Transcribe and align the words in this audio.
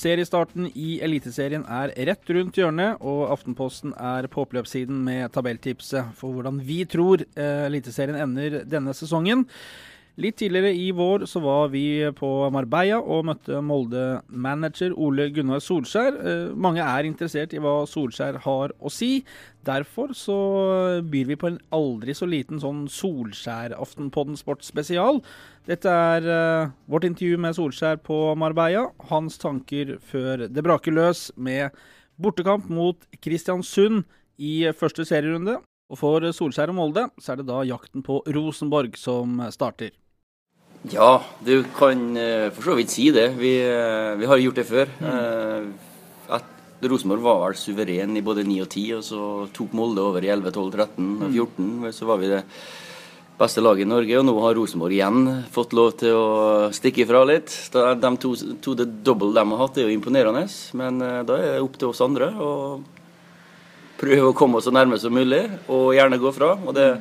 Seriestarten 0.00 0.70
i 0.72 0.98
Eliteserien 1.04 1.66
er 1.68 1.92
rett 2.08 2.32
rundt 2.32 2.56
hjørnet, 2.56 3.02
og 3.04 3.26
Aftenposten 3.34 3.92
er 4.00 4.28
på 4.32 4.46
oppløpssiden 4.46 5.02
med 5.04 5.28
tabelltipset 5.34 6.14
for 6.16 6.36
hvordan 6.36 6.62
vi 6.64 6.82
tror 6.88 7.24
eh, 7.26 7.66
Eliteserien 7.66 8.16
ender 8.22 8.62
denne 8.64 8.94
sesongen. 8.96 9.44
Litt 10.20 10.36
tidligere 10.36 10.74
i 10.76 10.90
vår 10.92 11.22
så 11.30 11.40
var 11.40 11.70
vi 11.72 12.04
på 12.12 12.28
Marbella 12.52 12.98
og 13.00 13.22
møtte 13.24 13.60
Molde-manager 13.64 14.92
Ole 15.00 15.30
Gunnar 15.32 15.62
Solskjær. 15.64 16.18
Eh, 16.20 16.50
mange 16.52 16.84
er 16.84 17.06
interessert 17.08 17.54
i 17.56 17.60
hva 17.62 17.86
Solskjær 17.88 18.36
har 18.44 18.74
å 18.76 18.92
si. 18.92 19.22
Derfor 19.64 20.12
så 20.16 20.36
byr 21.08 21.30
vi 21.30 21.38
på 21.40 21.48
en 21.48 21.56
aldri 21.72 22.12
så 22.16 22.28
liten 22.28 22.60
sånn 22.60 22.82
Solskjær-Aftenpodden 22.92 24.36
sportsspesial. 24.36 25.22
Dette 25.70 25.94
er 26.10 26.28
eh, 26.34 26.74
vårt 26.90 27.08
intervju 27.08 27.40
med 27.40 27.56
Solskjær 27.56 28.02
på 28.04 28.20
Marbella. 28.36 28.90
Hans 29.08 29.40
tanker 29.40 29.94
før 30.10 30.44
det 30.52 30.66
braker 30.66 30.98
løs 30.98 31.30
med 31.40 31.72
bortekamp 32.20 32.68
mot 32.68 33.08
Kristiansund 33.24 34.04
i 34.36 34.68
første 34.76 35.08
serierunde. 35.08 35.56
Og 35.88 36.02
for 36.02 36.28
Solskjær 36.28 36.74
og 36.74 36.76
Molde 36.76 37.08
så 37.16 37.32
er 37.32 37.40
det 37.40 37.48
da 37.48 37.64
jakten 37.64 38.04
på 38.04 38.20
Rosenborg 38.28 39.00
som 39.00 39.40
starter. 39.48 39.96
Ja, 40.88 41.20
du 41.44 41.64
kan 41.76 42.16
eh, 42.16 42.48
for 42.56 42.70
så 42.70 42.74
vidt 42.78 42.92
si 42.92 43.10
det. 43.12 43.34
Vi, 43.36 43.52
eh, 43.60 44.14
vi 44.16 44.28
har 44.28 44.40
gjort 44.40 44.60
det 44.62 44.68
før. 44.68 44.92
Mm. 45.00 45.72
at 46.30 46.86
Rosenborg 46.88 47.20
var 47.20 47.40
vel 47.42 47.56
suveren 47.60 48.16
i 48.16 48.22
både 48.24 48.46
9 48.46 48.62
og 48.64 48.68
10, 48.70 48.84
og 48.96 49.02
så 49.04 49.24
tok 49.52 49.74
Molde 49.76 50.00
over 50.00 50.24
i 50.24 50.30
11, 50.32 50.54
12, 50.54 50.70
13 50.72 51.10
og 51.26 51.34
14. 51.34 51.92
Så 51.92 52.08
var 52.08 52.16
vi 52.22 52.30
det 52.30 52.44
beste 53.40 53.60
laget 53.64 53.84
i 53.84 53.88
Norge, 53.88 54.18
og 54.20 54.24
nå 54.28 54.34
har 54.44 54.56
Rosenborg 54.56 54.96
igjen 54.96 55.20
fått 55.52 55.72
lov 55.76 55.94
til 56.00 56.16
å 56.16 56.70
stikke 56.76 57.04
ifra 57.04 57.22
litt. 57.28 57.52
De 57.72 58.10
to, 58.20 58.34
to 58.64 58.74
det 58.76 58.88
double 59.04 59.32
de 59.36 59.44
har 59.52 59.62
hatt, 59.62 59.78
er 59.80 59.88
jo 59.88 59.96
imponerende, 59.96 60.46
men 60.80 61.00
eh, 61.04 61.20
da 61.28 61.38
er 61.38 61.54
det 61.56 61.64
opp 61.64 61.76
til 61.80 61.92
oss 61.92 62.04
andre 62.04 62.32
å 62.36 62.50
prøve 64.00 64.30
å 64.30 64.36
komme 64.36 64.56
oss 64.60 64.64
så 64.68 64.72
nærme 64.72 64.96
som 65.00 65.12
mulig, 65.12 65.42
og 65.68 65.92
gjerne 65.96 66.20
gå 66.20 66.32
fra. 66.32 66.54
Og 66.64 66.72
det, 66.76 66.94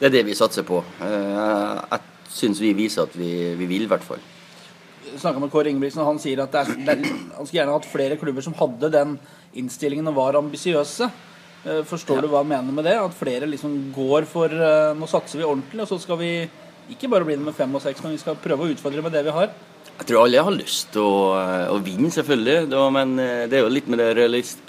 det 0.00 0.08
er 0.08 0.16
det 0.16 0.28
vi 0.30 0.36
satser 0.36 0.64
på. 0.68 0.80
Eh, 1.04 1.82
Jeg 1.92 2.04
syns 2.32 2.60
vi 2.62 2.74
viser 2.76 3.06
at 3.06 3.16
vi, 3.16 3.30
vi 3.58 3.68
vil, 3.70 3.86
i 3.86 3.90
hvert 3.90 4.04
fall. 4.04 4.20
snakka 5.16 5.40
med 5.40 5.50
Kåre 5.52 5.70
Ingebrigtsen, 5.72 6.02
og 6.04 6.12
han 6.12 6.20
sier 6.22 6.42
at 6.44 6.52
det 6.52 6.60
er, 6.60 6.74
er, 6.92 7.04
han 7.36 7.46
skulle 7.46 7.60
gjerne 7.62 7.76
hatt 7.78 7.88
flere 7.88 8.18
klubber 8.20 8.44
som 8.44 8.56
hadde 8.58 8.92
den 8.92 9.16
innstillingen 9.56 10.10
og 10.10 10.18
var 10.18 10.38
ambisiøse. 10.40 11.08
Forstår 11.58 11.86
Forstår 11.90 12.22
du 12.22 12.28
hva 12.30 12.44
han 12.44 12.48
mener 12.52 12.72
med 12.72 12.86
det? 12.86 12.94
At 13.00 13.16
flere 13.18 13.48
liksom 13.50 13.72
går 13.92 14.28
for 14.30 14.52
eh, 14.52 14.94
Nå 14.96 15.08
satser 15.10 15.40
vi 15.40 15.46
ordentlig, 15.48 15.82
og 15.82 15.90
så 15.90 15.98
skal 16.00 16.20
vi 16.20 16.30
ikke 16.88 17.10
bare 17.10 17.26
bli 17.26 17.36
nummer 17.36 17.56
fem 17.56 17.74
og 17.74 17.82
seks, 17.84 18.00
men 18.04 18.14
vi 18.14 18.20
skal 18.22 18.38
prøve 18.40 18.64
å 18.64 18.70
utfordre 18.72 19.02
med 19.04 19.12
det 19.12 19.24
vi 19.26 19.34
har. 19.34 19.50
Jeg 19.98 20.06
tror 20.08 20.22
alle 20.22 20.44
har 20.46 20.54
lyst 20.54 20.92
til 20.94 21.02
å, 21.02 21.34
å 21.74 21.78
vinne, 21.82 22.10
selvfølgelig. 22.14 22.68
Da, 22.70 22.84
men 22.94 23.16
eh, 23.20 23.46
det 23.50 23.58
er 23.58 23.66
jo 23.66 23.72
litt 23.74 23.90
med 23.90 24.00
det 24.00 24.28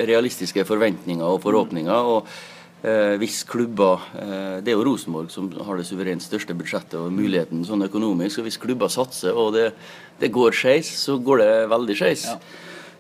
realistiske 0.09 0.66
forventninger 0.68 1.24
og 1.24 1.44
forhåpninger. 1.46 2.09
og 2.16 2.26
eh, 2.26 2.59
hvis 2.81 3.44
klubber 3.44 4.00
eh, 4.16 4.62
Det 4.63 4.72
er 4.72 4.78
jo 4.78 4.85
Rosenborg 4.88 5.28
som 5.34 5.50
har 5.51 5.75
det 5.78 5.84
suverent 5.90 6.23
største 6.23 6.56
budsjettet 6.56 6.95
og 6.95 7.12
muligheten 7.12 7.66
sånn 7.67 7.84
økonomisk. 7.84 8.40
og 8.40 8.47
Hvis 8.47 8.57
klubber 8.62 8.88
satser 8.88 9.35
og 9.35 9.53
det, 9.57 9.73
det 10.22 10.31
går 10.31 10.56
skeis, 10.56 10.88
så 10.88 11.17
går 11.19 11.41
det 11.44 11.69
veldig 11.73 11.97
skeis. 12.00 12.23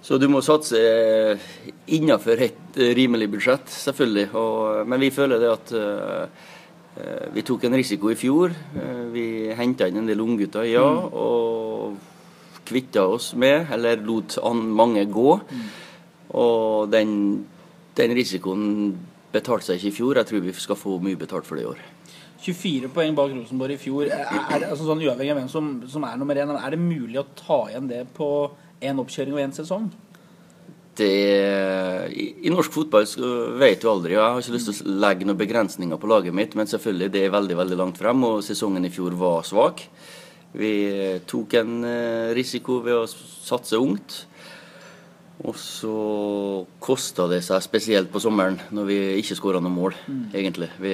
Så 0.03 0.17
du 0.19 0.27
må 0.31 0.41
satse 0.43 0.79
innenfor 1.87 2.39
et 2.43 2.77
eh, 2.79 2.93
rimelig 2.95 3.29
budsjett, 3.31 3.67
selvfølgelig. 3.71 4.29
Og, 4.35 4.87
men 4.87 4.99
vi 4.99 5.09
føler 5.15 5.39
det 5.39 5.49
at 5.51 5.73
eh, 5.75 6.45
eh, 6.99 7.25
vi 7.35 7.43
tok 7.47 7.63
en 7.67 7.75
risiko 7.79 8.11
i 8.11 8.19
fjor. 8.19 8.55
Eh, 8.75 9.03
Vi 9.15 9.25
henta 9.55 9.87
inn 9.87 9.99
en 10.03 10.07
del 10.07 10.21
unggutter, 10.23 10.67
ja. 10.67 10.83
Og 10.83 11.95
kvitta 12.69 13.07
oss 13.09 13.33
med, 13.33 13.71
eller 13.73 14.03
lot 14.05 14.37
an 14.43 14.59
mange 14.75 15.05
gå. 15.09 15.39
Og 16.39 16.91
den, 16.91 17.45
den 17.97 18.15
risikoen 18.15 18.67
betalte 19.33 19.69
seg 19.69 19.79
ikke 19.79 19.91
i 19.91 19.97
fjor. 19.99 20.19
Jeg 20.19 20.29
tror 20.29 20.43
vi 20.45 20.55
skal 20.57 20.79
få 20.79 20.97
mye 21.03 21.19
betalt 21.19 21.47
for 21.47 21.59
det 21.59 21.65
i 21.65 21.69
år. 21.69 21.81
24 22.39 22.91
poeng 22.95 23.15
bak 23.17 23.33
Rosenborg 23.35 23.75
i 23.75 23.79
fjor. 23.79 24.07
Er, 24.07 24.27
er 24.55 24.69
altså 24.69 24.85
sånn 24.87 25.01
Uavhengig 25.03 25.33
av 25.33 25.41
hvem 25.41 25.49
som, 25.51 25.71
som 25.91 26.05
er 26.07 26.19
nummer 26.19 26.39
én, 26.39 26.53
er 26.55 26.75
det 26.75 26.79
mulig 26.81 27.19
å 27.19 27.27
ta 27.35 27.65
igjen 27.71 27.89
det 27.89 28.05
på 28.15 28.29
én 28.79 29.01
oppkjøring 29.01 29.35
og 29.35 29.43
én 29.43 29.55
sesong? 29.55 29.89
Det, 30.99 31.09
i, 32.11 32.25
I 32.47 32.51
norsk 32.51 32.73
fotball 32.75 33.05
så 33.07 33.27
vet 33.59 33.83
du 33.83 33.89
aldri. 33.91 34.15
og 34.15 34.21
Jeg 34.21 34.31
har 34.35 34.41
ikke 34.43 34.55
lyst 34.55 34.71
til 34.71 34.79
å 34.93 34.95
legge 35.03 35.27
noen 35.27 35.39
begrensninger 35.39 35.99
på 35.99 36.09
laget 36.11 36.35
mitt, 36.35 36.55
men 36.59 36.67
selvfølgelig 36.67 37.11
det 37.13 37.25
er 37.25 37.35
veldig 37.35 37.59
veldig 37.59 37.79
langt 37.79 37.99
frem, 37.99 38.23
og 38.27 38.41
sesongen 38.45 38.87
i 38.87 38.93
fjor 38.93 39.15
var 39.19 39.47
svak. 39.47 39.85
Vi 40.59 40.73
tok 41.29 41.53
en 41.59 41.75
eh, 41.85 42.31
risiko 42.33 42.79
ved 42.81 43.03
å 43.03 43.07
satse 43.07 43.77
ungt. 43.77 44.23
Og 45.47 45.55
så 45.55 45.93
kosta 46.83 47.29
det 47.31 47.39
seg 47.45 47.63
spesielt 47.63 48.11
på 48.11 48.19
sommeren, 48.19 48.57
når 48.75 48.89
vi 48.89 48.97
ikke 49.21 49.37
skåra 49.39 49.61
noe 49.63 49.71
mål, 49.71 49.95
egentlig. 50.35 50.67
Vi, 50.83 50.91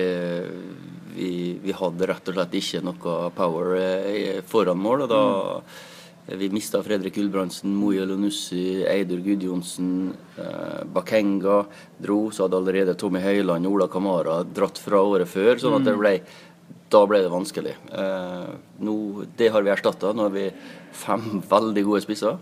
vi, 1.15 1.31
vi 1.63 1.73
hadde 1.73 2.09
rett 2.11 2.29
og 2.29 2.37
slett 2.37 2.53
ikke 2.59 2.83
noe 2.85 3.17
power 3.33 3.73
eh, 3.79 4.43
foran 4.45 4.77
mål, 4.77 5.07
og 5.07 5.09
da 5.09 5.23
vi 6.25 6.49
mista 6.49 6.81
Fredrik 6.81 7.15
Gulbrandsen, 7.19 7.73
Moje 7.77 8.05
Lonussi, 8.05 8.81
Eidur 8.89 9.19
Gudjonsen, 9.21 10.13
eh, 10.37 10.81
Bakenga 10.93 11.65
dro. 12.01 12.31
Så 12.31 12.45
hadde 12.45 12.57
allerede 12.57 12.95
Tommy 12.97 13.21
Høiland 13.21 13.67
og 13.67 13.77
Ola 13.77 13.87
Kamara 13.87 14.39
dratt 14.43 14.81
fra 14.81 15.03
året 15.05 15.29
før. 15.29 15.57
sånn 15.61 15.77
at 15.77 15.85
det 15.85 15.93
ble, 15.97 16.21
da 16.89 17.05
ble 17.05 17.21
det 17.21 17.29
vanskelig. 17.29 17.75
Eh, 17.93 18.49
nå, 18.79 19.25
det 19.37 19.51
har 19.53 19.61
vi 19.61 19.69
erstatta. 19.69 20.13
Nå 20.13 20.25
har 20.25 20.33
vi 20.33 20.49
fem 20.91 21.43
veldig 21.53 21.83
gode 21.85 22.01
spisser. 22.01 22.41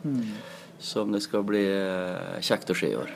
Som 0.84 1.14
det 1.16 1.24
skal 1.24 1.46
bli 1.48 1.64
eh, 1.64 2.40
kjekt 2.44 2.74
å 2.74 2.78
se 2.78 2.92
i 2.92 2.98
år. 3.00 3.12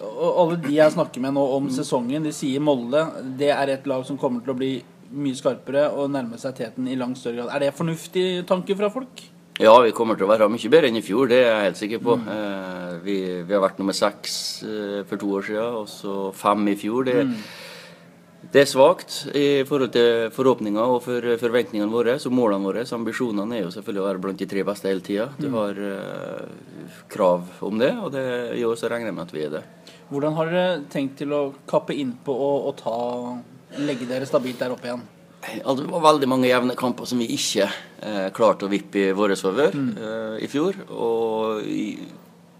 Og 0.00 0.40
alle 0.42 0.58
de 0.60 0.74
jeg 0.76 0.92
snakker 0.92 1.22
med 1.24 1.36
nå 1.36 1.44
om 1.56 1.70
sesongen, 1.72 2.24
de 2.24 2.32
sier 2.34 2.62
Molde 2.64 3.02
det 3.38 3.52
er 3.52 3.72
et 3.72 3.88
lag 3.88 4.04
som 4.08 4.18
kommer 4.20 4.44
til 4.44 4.52
å 4.54 4.58
bli 4.58 4.72
mye 5.16 5.38
skarpere 5.38 5.86
og 5.94 6.10
nærme 6.12 6.38
seg 6.40 6.56
teten 6.58 6.88
i 6.90 6.98
langt 6.98 7.20
større 7.20 7.42
grad. 7.42 7.52
Er 7.54 7.66
det 7.66 7.76
fornuftig 7.78 8.26
tanke 8.48 8.76
fra 8.78 8.90
folk? 8.92 9.22
Ja, 9.56 9.72
vi 9.80 9.94
kommer 9.96 10.18
til 10.18 10.26
å 10.26 10.28
være 10.28 10.50
mye 10.52 10.68
bedre 10.72 10.90
enn 10.90 10.98
i 11.00 11.04
fjor, 11.04 11.30
det 11.30 11.38
er 11.40 11.46
jeg 11.46 11.68
helt 11.70 11.78
sikker 11.80 12.02
på. 12.04 12.16
Eh, 12.28 12.90
vi, 13.06 13.16
vi 13.46 13.54
har 13.56 13.62
vært 13.64 13.78
nummer 13.80 13.96
seks 13.96 14.34
eh, 14.66 14.98
for 15.08 15.20
to 15.20 15.30
år 15.38 15.46
siden, 15.46 15.78
og 15.80 15.86
så 15.88 16.16
fem 16.36 16.66
i 16.68 16.76
fjor. 16.76 17.06
Det, 17.08 17.22
Det 18.56 18.62
er 18.64 18.68
svakt 18.70 19.14
i 19.36 19.48
forhold 19.68 19.90
til 19.92 20.30
forhåpninger 20.32 20.80
og 20.80 21.02
for 21.04 21.24
forventningene 21.42 21.92
våre. 21.92 22.14
Så 22.16 22.30
målene 22.32 22.64
våre, 22.64 22.86
så 22.88 22.96
ambisjonene 22.96 23.58
er 23.58 23.66
jo 23.66 23.72
selvfølgelig 23.74 24.00
å 24.00 24.06
være 24.06 24.22
blant 24.24 24.40
de 24.40 24.46
tre 24.48 24.62
beste 24.64 24.88
hele 24.88 25.02
tida. 25.04 25.26
Du 25.36 25.50
har 25.52 25.76
uh, 25.76 26.86
krav 27.12 27.60
om 27.68 27.76
det, 27.82 27.90
og 28.00 28.14
det, 28.14 28.22
i 28.56 28.62
år 28.64 28.78
så 28.80 28.88
regner 28.88 29.10
jeg 29.10 29.16
med 29.18 29.26
at 29.26 29.34
vi 29.36 29.42
er 29.44 29.52
det. 29.58 29.60
Hvordan 30.08 30.38
har 30.38 30.48
dere 30.48 30.78
tenkt 30.88 31.18
til 31.20 31.34
å 31.36 31.42
kappe 31.68 31.98
innpå 32.00 32.32
og, 32.32 32.70
og 32.70 32.80
ta, 32.80 32.96
legge 33.84 34.08
dere 34.08 34.28
stabilt 34.30 34.64
der 34.64 34.72
oppe 34.72 34.88
igjen? 34.88 35.04
Altså, 35.60 35.82
det 35.82 35.92
var 35.92 36.06
veldig 36.06 36.30
mange 36.32 36.48
jevne 36.48 36.76
kamper 36.80 37.10
som 37.12 37.20
vi 37.20 37.28
ikke 37.36 37.66
eh, 37.68 38.28
klarte 38.34 38.64
å 38.64 38.72
vippe 38.72 39.02
i 39.02 39.12
vår 39.18 39.36
favør 39.36 39.76
mm. 39.76 39.90
eh, 40.00 40.38
i 40.46 40.48
fjor. 40.48 40.80
Og 40.96 41.68
i, 41.68 41.90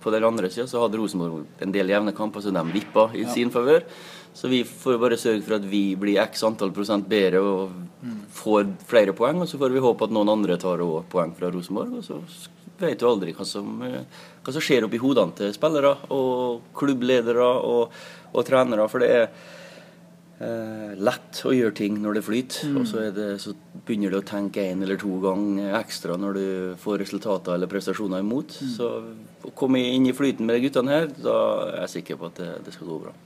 på 0.05 0.13
den 0.13 0.29
andre 0.29 0.53
sida 0.53 0.69
så 0.69 0.85
hadde 0.85 1.01
Rosenborg 1.01 1.65
en 1.65 1.73
del 1.73 1.89
jevne 1.91 2.13
kamper 2.15 2.45
som 2.45 2.55
de 2.55 2.67
vippa 2.77 3.09
i 3.17 3.25
ja. 3.25 3.33
sin 3.33 3.55
favør. 3.55 3.89
Så 4.37 4.51
vi 4.53 4.61
får 4.69 4.99
bare 5.01 5.17
sørge 5.17 5.41
for 5.47 5.57
at 5.57 5.65
vi 5.65 5.95
blir 5.97 6.21
x 6.21 6.45
antall 6.45 6.75
prosent 6.77 7.07
bedre 7.09 7.41
og 7.41 7.73
får 8.37 8.69
flere 8.89 9.15
poeng. 9.17 9.41
Og 9.41 9.49
så 9.49 9.57
får 9.61 9.73
vi 9.73 9.81
håpe 9.81 10.05
at 10.05 10.13
noen 10.13 10.35
andre 10.35 10.59
tar 10.61 10.85
poeng 11.13 11.33
fra 11.39 11.49
Rosenborg. 11.55 11.97
Og 11.97 12.05
så 12.05 12.21
vet 12.77 13.01
du 13.01 13.09
aldri 13.09 13.33
hva 13.37 13.47
som, 13.49 13.83
eh, 13.83 14.03
hva 14.45 14.53
som 14.53 14.65
skjer 14.65 14.85
oppi 14.85 15.01
hodene 15.01 15.33
til 15.39 15.55
spillere 15.57 15.95
og 16.13 16.73
klubbledere 16.77 17.47
og, 17.47 17.95
og 18.35 18.45
trenere. 18.45 18.89
For 18.93 19.01
det 19.01 19.11
er 19.15 19.25
eh, 20.45 20.93
lett 21.01 21.41
å 21.49 21.55
gjøre 21.57 21.79
ting 21.81 21.97
når 22.05 22.19
det 22.19 22.27
flyter. 22.29 22.69
Mm. 22.69 22.79
Og 22.83 22.87
så, 22.93 23.09
det, 23.17 23.31
så, 23.41 23.57
begynner 23.87 24.13
du 24.13 24.21
å 24.21 24.27
tenke 24.27 24.65
én 24.67 24.83
eller 24.83 25.01
to 25.01 25.17
ganger 25.23 25.77
ekstra 25.81 26.17
når 26.21 26.37
du 26.37 26.47
får 26.83 27.01
resultater 27.07 27.57
eller 27.57 27.71
prestasjoner 27.73 28.21
imot. 28.21 28.61
Mm. 28.61 28.73
Så 28.77 28.93
å 29.47 29.57
komme 29.57 29.81
inn 29.81 30.09
i 30.11 30.17
flyten 30.17 30.45
med 30.45 30.59
de 30.59 30.69
guttene 30.69 30.97
her, 31.01 31.13
da 31.17 31.37
er 31.71 31.85
jeg 31.87 32.01
sikker 32.01 32.21
på 32.21 32.33
at 32.33 32.41
det, 32.43 32.55
det 32.67 32.77
skal 32.77 32.93
gå 32.93 33.05
bra. 33.07 33.17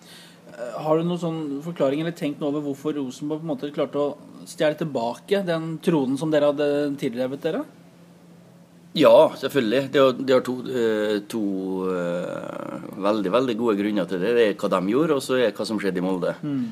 Eh, 0.61 0.79
har 0.85 0.99
du 0.99 1.07
noen 1.07 1.21
sånn 1.21 1.43
forklaring 1.65 2.05
eller 2.05 2.17
tenkt 2.17 2.41
noe 2.41 2.53
over 2.53 2.69
hvorfor 2.69 2.97
Rosenborg 2.99 3.43
på 3.43 3.47
en 3.47 3.53
måte 3.55 3.75
klarte 3.75 4.01
å 4.01 4.47
stjele 4.49 4.79
tilbake 4.81 5.45
den 5.47 5.77
tronen 5.85 6.19
som 6.21 6.33
dere 6.33 6.51
hadde 6.53 6.69
tilrevet 7.01 7.45
dere? 7.45 7.65
Ja, 8.99 9.31
selvfølgelig. 9.39 9.85
Det 9.95 10.01
har, 10.03 10.15
de 10.19 10.35
har 10.35 10.41
to, 10.43 10.55
eh, 10.67 11.19
to 11.31 11.43
uh, 11.87 12.81
veldig 12.99 13.31
veldig 13.31 13.55
gode 13.61 13.77
grunner 13.79 14.09
til 14.11 14.19
det. 14.19 14.33
Det 14.35 14.47
er 14.49 14.57
hva 14.59 14.71
de 14.73 14.81
gjorde, 14.91 15.19
og 15.21 15.23
så 15.23 15.39
er 15.39 15.53
hva 15.55 15.67
som 15.69 15.79
skjedde 15.79 16.03
i 16.03 16.05
Molde. 16.05 16.35
Mm. 16.43 16.65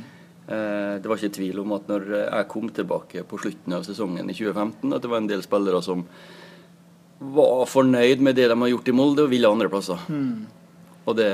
Eh, 0.49 0.95
det 0.99 1.07
var 1.07 1.21
ikke 1.21 1.37
tvil 1.37 1.63
om 1.63 1.77
at 1.77 1.87
når 1.91 2.09
jeg 2.17 2.49
kom 2.51 2.69
tilbake 2.75 3.23
på 3.29 3.39
slutten 3.39 3.77
av 3.77 3.87
sesongen 3.87 4.27
i 4.27 4.35
2015, 4.35 4.97
at 4.97 5.05
det 5.05 5.13
var 5.13 5.23
en 5.23 5.31
del 5.31 5.45
spillere 5.47 5.83
som 5.85 6.07
var 7.19 7.67
fornøyd 7.71 8.23
med 8.25 8.39
det 8.39 8.49
de 8.51 8.57
har 8.59 8.73
gjort 8.73 8.89
i 8.91 8.97
Molde, 8.99 9.27
og 9.27 9.31
ville 9.31 9.51
andre 9.51 9.71
plasser. 9.71 10.03
Mm. 10.11 10.47
Og 11.09 11.17
det 11.17 11.31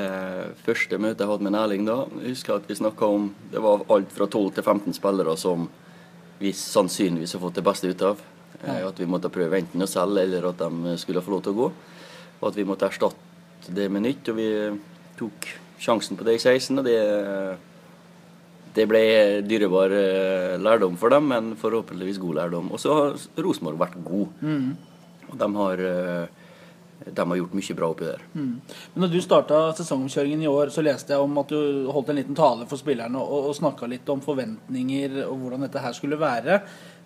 første 0.63 0.99
møtet 1.03 1.25
jeg 1.25 1.31
hadde 1.31 1.47
med 1.47 1.59
Erling 1.59 1.89
da, 1.89 1.97
jeg 2.21 2.37
husker 2.37 2.59
at 2.59 2.69
vi 2.71 2.77
snakka 2.79 3.09
om 3.11 3.27
Det 3.51 3.63
var 3.63 3.83
alt 3.91 4.13
fra 4.15 4.29
12 4.29 4.53
til 4.55 4.63
15 4.63 4.95
spillere 5.01 5.35
som 5.41 5.67
vi 6.39 6.53
sannsynligvis 6.55 7.35
har 7.35 7.43
fått 7.43 7.59
det 7.59 7.65
beste 7.67 7.91
ut 7.91 8.03
av. 8.03 8.23
Ja. 8.61 8.81
Eh, 8.81 8.87
at 8.89 8.99
vi 8.99 9.07
måtte 9.09 9.31
prøve 9.33 9.59
enten 9.59 9.83
å 9.83 9.89
selge, 9.89 10.25
eller 10.27 10.49
at 10.51 10.59
de 10.61 10.97
skulle 11.01 11.23
få 11.23 11.37
lov 11.37 11.45
til 11.45 11.55
å 11.55 11.59
gå. 11.61 11.69
Og 12.41 12.49
at 12.51 12.59
vi 12.59 12.67
måtte 12.67 12.89
erstatte 12.91 13.75
det 13.75 13.87
med 13.91 14.03
nytt. 14.05 14.31
Og 14.33 14.41
vi 14.41 14.49
tok 15.19 15.47
sjansen 15.81 16.19
på 16.19 16.27
det 16.27 16.35
i 16.37 16.43
16, 16.43 16.83
og 16.83 16.89
det 16.89 16.99
det 18.75 18.87
ble 18.91 19.03
dyrebar 19.47 19.93
eh, 19.95 20.55
lærdom 20.59 20.97
for 20.99 21.15
dem, 21.15 21.29
men 21.31 21.53
forhåpentligvis 21.59 22.19
god 22.23 22.41
lærdom. 22.41 22.73
Og 22.75 22.81
så 22.83 22.95
har 22.97 23.21
Rosenborg 23.39 23.79
vært 23.79 24.01
god. 24.03 24.41
Mm. 24.43 24.73
Og 25.31 25.37
de 25.39 25.49
har, 25.59 25.83
eh, 25.91 26.44
de 27.05 27.27
har, 27.29 27.37
gjort 27.37 27.57
mye 27.59 27.77
bra 27.77 27.89
oppi 27.93 28.07
der. 28.09 28.23
Mm. 28.35 28.53
Men 28.95 29.05
når 29.05 29.13
du 29.13 29.19
starta 29.25 29.63
sesongomkjøringen 29.79 30.45
i 30.45 30.51
år, 30.51 30.73
så 30.73 30.85
leste 30.85 31.15
jeg 31.15 31.25
om 31.25 31.43
at 31.43 31.51
du 31.53 31.91
holdt 31.93 32.13
en 32.13 32.21
liten 32.21 32.39
tale 32.39 32.69
for 32.71 32.81
spillerne 32.81 33.21
og, 33.21 33.51
og 33.51 33.59
snakka 33.59 33.89
litt 33.91 34.09
om 34.13 34.23
forventninger 34.25 35.21
og 35.27 35.37
hvordan 35.43 35.67
dette 35.67 35.83
her 35.85 35.97
skulle 35.97 36.21
være. 36.21 36.63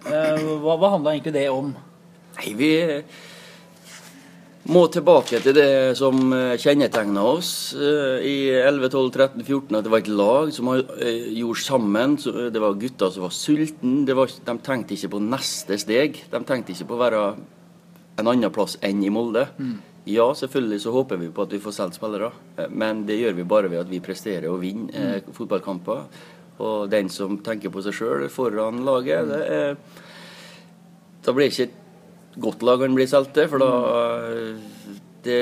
Eh, 0.06 0.44
hva, 0.62 0.76
hva 0.78 0.94
handla 0.94 1.16
egentlig 1.16 1.34
det 1.38 1.48
om? 1.50 1.74
Nei, 2.38 2.54
vi 2.54 2.72
må 4.68 4.82
tilbake 4.92 5.38
til 5.40 5.54
det 5.56 5.96
som 5.96 6.32
eh, 6.36 6.58
kjennetegna 6.60 7.22
oss 7.24 7.50
eh, 7.72 8.24
i 8.28 8.36
11, 8.52 8.90
12, 8.92 9.12
13, 9.14 9.44
14. 9.46 9.78
At 9.78 9.86
det 9.86 9.92
var 9.94 10.02
et 10.02 10.10
lag 10.12 10.50
som 10.52 10.68
eh, 10.74 11.30
gjorde 11.38 11.64
sammen. 11.64 12.16
Det 12.52 12.62
var 12.62 12.76
gutter 12.80 13.14
som 13.14 13.24
var 13.24 13.32
sultne. 13.34 14.04
De 14.04 14.56
tenkte 14.64 14.96
ikke 14.96 15.14
på 15.14 15.22
neste 15.24 15.78
steg. 15.80 16.20
De 16.28 16.42
tenkte 16.44 16.74
ikke 16.74 16.90
på 16.90 16.98
å 16.98 17.00
være 17.00 17.22
en 18.18 18.30
annen 18.30 18.52
plass 18.54 18.76
enn 18.84 19.02
i 19.04 19.12
Molde. 19.12 19.46
Mm. 19.58 19.76
Ja, 20.08 20.30
selvfølgelig 20.36 20.80
så 20.82 20.92
håper 20.94 21.20
vi 21.20 21.28
på 21.34 21.44
at 21.44 21.52
vi 21.52 21.60
får 21.60 21.74
solgt 21.76 21.98
spillere, 21.98 22.30
men 22.70 23.04
det 23.08 23.18
gjør 23.20 23.36
vi 23.36 23.48
bare 23.48 23.68
ved 23.68 23.82
at 23.82 23.90
vi 23.90 24.00
presterer 24.04 24.48
og 24.50 24.62
vinner 24.62 25.20
mm. 25.20 25.34
fotballkamper. 25.36 26.06
Og 26.58 26.88
den 26.90 27.10
som 27.12 27.36
tenker 27.44 27.70
på 27.70 27.82
seg 27.84 27.94
sjøl 27.94 28.24
foran 28.32 28.80
laget, 28.86 29.28
det 29.28 29.42
er, 29.58 29.76
da 31.22 31.34
blir 31.34 31.46
det 31.46 31.54
ikke 31.54 32.40
godt 32.48 32.64
lag 32.66 32.82
han 32.86 32.96
blir 32.96 33.10
solgt 33.10 33.36
til, 33.36 33.50
for 33.50 33.62
da 33.62 33.70
Det 35.26 35.38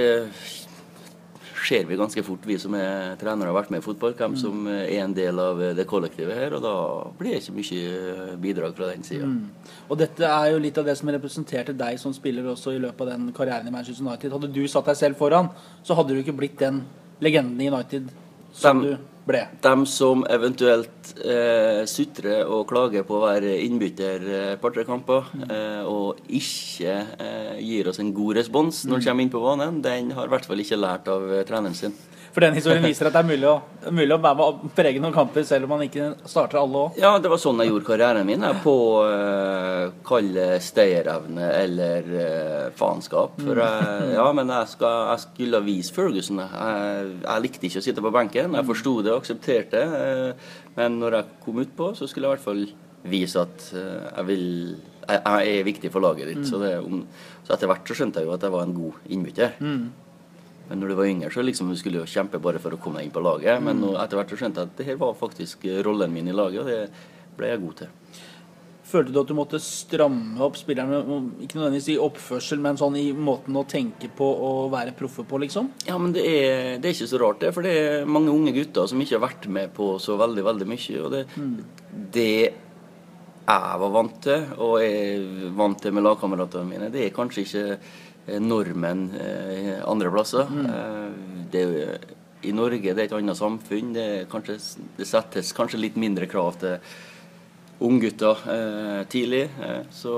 ser 1.66 1.86
vi 1.88 1.98
ganske 1.98 2.22
fort, 2.26 2.44
vi 2.46 2.58
som 2.60 2.74
er 2.78 3.16
trenere 3.20 3.50
og 3.50 3.54
har 3.54 3.58
vært 3.62 3.72
med 3.74 3.82
i 3.82 3.86
fotball, 3.86 4.14
hvem 4.18 4.36
mm. 4.36 4.38
som 4.40 4.68
er 4.70 5.00
en 5.02 5.16
del 5.16 5.40
av 5.42 5.62
det 5.78 5.86
kollektivet 5.90 6.38
her. 6.38 6.56
Og 6.58 6.62
da 6.64 6.74
blir 7.18 7.34
det 7.34 7.42
ikke 7.42 7.56
mye 7.56 8.36
bidrag 8.42 8.76
fra 8.78 8.90
den 8.92 9.06
sida. 9.06 9.26
Mm. 9.26 9.72
Og 9.90 9.98
dette 10.00 10.28
er 10.28 10.52
jo 10.52 10.62
litt 10.62 10.78
av 10.80 10.86
det 10.88 10.96
som 11.00 11.10
representerte 11.14 11.74
deg 11.76 11.98
som 12.02 12.14
spiller 12.16 12.46
også 12.52 12.76
i 12.76 12.82
løpet 12.82 13.02
av 13.06 13.12
den 13.14 13.32
karrieren 13.36 13.68
i 13.68 13.74
Manchester 13.74 14.06
United. 14.06 14.36
Hadde 14.36 14.52
du 14.54 14.62
satt 14.70 14.92
deg 14.92 15.00
selv 15.00 15.20
foran, 15.20 15.50
så 15.86 15.98
hadde 15.98 16.14
du 16.14 16.22
ikke 16.22 16.36
blitt 16.38 16.58
den 16.62 16.84
legenden 17.24 17.60
i 17.60 17.70
United 17.72 18.10
som 18.56 18.82
Dem. 18.82 18.96
du 18.96 19.15
ble. 19.26 19.42
De 19.62 19.74
som 19.90 20.22
eventuelt 20.30 21.12
eh, 21.18 21.82
sutrer 21.90 22.46
og 22.46 22.66
klager 22.70 23.06
på 23.06 23.18
å 23.18 23.24
være 23.24 23.56
innbytter 23.64 24.26
eh, 24.26 24.52
par-tre 24.62 24.86
kamper, 24.88 25.30
mm. 25.34 25.46
eh, 25.50 25.82
og 25.90 26.20
ikke 26.26 26.96
eh, 27.22 27.56
gir 27.64 27.90
oss 27.90 28.00
en 28.02 28.14
god 28.16 28.40
respons 28.40 28.84
når 28.86 29.00
de 29.00 29.02
mm. 29.02 29.08
kommer 29.08 29.26
inn 29.26 29.34
på 29.34 29.42
banen, 29.44 29.80
den 29.84 30.12
har 30.16 30.28
i 30.28 30.34
hvert 30.34 30.46
fall 30.48 30.62
ikke 30.62 30.80
lært 30.80 31.10
av 31.12 31.26
eh, 31.30 31.44
treneren 31.48 31.76
sin. 31.76 31.96
For 32.36 32.44
den 32.44 32.58
historien 32.58 32.84
viser 32.90 33.08
at 33.08 33.14
det 33.16 33.22
er 33.22 33.28
mulig 33.30 33.46
å, 33.48 33.54
mulig 33.96 34.12
å 34.12 34.18
være 34.20 34.36
med 34.36 34.44
og 34.44 34.72
prege 34.76 35.00
noen 35.00 35.14
kamper 35.14 35.46
selv 35.48 35.64
om 35.64 35.70
man 35.72 35.86
ikke 35.86 36.10
starter 36.28 36.60
alle 36.60 36.82
òg. 36.82 36.98
Ja, 37.00 37.14
det 37.22 37.30
var 37.32 37.40
sånn 37.40 37.62
jeg 37.64 37.70
gjorde 37.70 37.88
karrieren 37.88 38.28
min. 38.28 38.44
på 38.60 38.76
uh, 39.08 39.94
kalle 40.04 40.44
stayerevne 40.60 41.48
eller 41.62 42.10
uh, 42.12 42.66
faenskap. 42.76 43.40
For 43.40 43.62
jeg, 43.64 44.10
ja, 44.18 44.26
men 44.36 44.52
jeg, 44.52 44.72
skal, 44.74 44.98
jeg 45.14 45.24
skulle 45.24 45.62
vise 45.64 45.96
Ferguson. 45.96 46.42
Jeg, 46.44 47.14
jeg, 47.24 47.46
likte 47.46 47.70
ikke 47.70 47.80
å 47.80 47.86
sitte 47.88 48.04
på 48.04 48.12
benken. 48.18 48.60
Jeg 48.60 48.68
forsto 48.68 48.98
det 49.00 49.14
og 49.14 49.22
aksepterte 49.24 49.80
det. 49.80 50.04
Uh, 50.36 50.66
men 50.76 51.00
når 51.00 51.20
jeg 51.22 51.40
kom 51.46 51.64
utpå, 51.64 51.94
så 51.96 52.04
skulle 52.04 52.28
jeg 52.28 52.34
i 52.34 52.36
hvert 52.36 52.50
fall 52.50 52.66
vise 53.06 53.38
at 53.40 53.70
jeg 53.70 54.24
vil 54.26 54.46
jeg, 55.06 55.20
jeg 55.22 55.52
er 55.60 55.66
viktig 55.68 55.90
for 55.94 56.04
laget 56.04 56.32
ditt. 56.32 56.42
Mm. 56.42 56.48
Så, 56.48 56.60
det, 56.60 56.72
om, 56.82 57.04
så, 57.46 57.54
etter 57.54 57.70
hvert 57.70 57.88
så 57.88 57.96
skjønte 57.96 58.20
jeg 58.20 58.28
jo 58.28 58.34
at 58.34 58.44
jeg 58.44 58.52
var 58.52 58.66
en 58.66 58.74
god 58.76 59.06
innbytter. 59.14 59.56
Mm. 59.62 59.86
Men 60.68 60.80
når 60.82 60.90
du 60.90 60.96
var 60.98 61.10
yngre, 61.10 61.30
så 61.30 61.44
liksom 61.44 61.70
du 61.70 61.76
skulle 61.78 62.02
du 62.02 62.10
kjempe 62.10 62.40
bare 62.42 62.62
for 62.62 62.74
å 62.74 62.80
komme 62.82 63.00
deg 63.00 63.08
inn 63.08 63.14
på 63.14 63.22
laget. 63.22 63.62
Men 63.62 63.78
nå, 63.82 63.92
etter 64.02 64.18
hvert 64.18 64.32
så 64.32 64.40
skjønte 64.40 64.64
jeg 64.64 64.72
at 64.72 64.80
det 64.80 64.88
her 64.88 64.98
var 65.02 65.18
faktisk 65.18 65.68
rollen 65.86 66.14
min 66.14 66.32
i 66.32 66.34
laget, 66.34 66.64
og 66.64 66.70
det 66.70 67.36
ble 67.38 67.52
jeg 67.52 67.62
god 67.62 67.78
til. 67.82 67.92
Følte 68.86 69.10
du 69.10 69.18
at 69.18 69.30
du 69.30 69.34
måtte 69.34 69.58
stramme 69.62 70.38
opp 70.46 70.58
spillerne, 70.60 71.00
ikke 71.42 71.58
nødvendigvis 71.58 71.88
i 71.90 71.96
oppførsel, 71.98 72.60
men 72.62 72.78
sånn 72.78 72.98
i 73.00 73.08
måten 73.10 73.58
å 73.58 73.64
tenke 73.66 74.06
på 74.14 74.28
og 74.46 74.68
være 74.74 74.94
proffe 74.98 75.24
på, 75.26 75.40
liksom? 75.42 75.72
Ja, 75.88 75.96
men 75.98 76.14
det 76.14 76.22
er, 76.22 76.76
det 76.78 76.92
er, 76.92 76.94
ikke 76.94 77.10
så 77.10 77.18
rart, 77.22 77.40
det. 77.42 77.50
For 77.56 77.66
det 77.66 77.72
er 77.80 78.06
mange 78.06 78.30
unge 78.30 78.54
gutter 78.54 78.86
som 78.86 79.02
ikke 79.02 79.18
har 79.18 79.24
vært 79.26 79.48
med 79.58 79.74
på 79.74 79.96
så 80.02 80.14
veldig, 80.20 80.46
veldig 80.46 80.70
mye. 80.70 81.00
Og 81.02 81.10
det, 81.16 81.24
mm. 81.34 81.56
det 82.14 82.30
jeg 83.46 83.80
var 83.82 83.92
vant 83.94 84.16
til, 84.22 84.46
og 84.62 84.78
er 84.82 85.50
vant 85.58 85.82
til 85.82 85.94
med 85.94 86.06
lagkameratene 86.06 86.70
mine, 86.70 86.92
det 86.94 87.08
er 87.08 87.14
kanskje 87.14 87.42
ikke 87.42 87.66
Eh, 88.26 88.40
normen 88.40 89.10
eh, 89.20 89.88
andre 89.88 90.10
plasser. 90.10 90.46
Mm. 90.50 90.66
Eh, 90.66 91.10
det, 91.50 91.98
I 92.42 92.52
Norge 92.52 92.94
det 92.94 93.04
er 93.04 93.06
et 93.06 93.16
annet 93.16 93.38
samfunn. 93.38 93.92
Det, 93.94 94.06
kanskje, 94.30 94.58
det 94.98 95.08
settes 95.08 95.52
kanskje 95.56 95.82
litt 95.82 95.98
mindre 96.00 96.28
krav 96.30 96.58
til 96.62 96.78
unggutter 97.86 98.46
eh, 98.52 99.02
tidlig. 99.12 99.46
Så, 99.94 100.14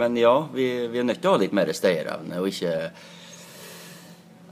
men 0.00 0.16
ja, 0.16 0.36
vi, 0.54 0.68
vi, 0.88 1.02
er 1.02 1.08
nødt 1.08 1.20
til 1.20 1.32
å 1.32 1.36
ha 1.36 1.42
litt 1.42 1.56
mer 1.56 1.72
stayerevne, 1.76 2.40
og 2.40 2.48
ikke 2.48 2.76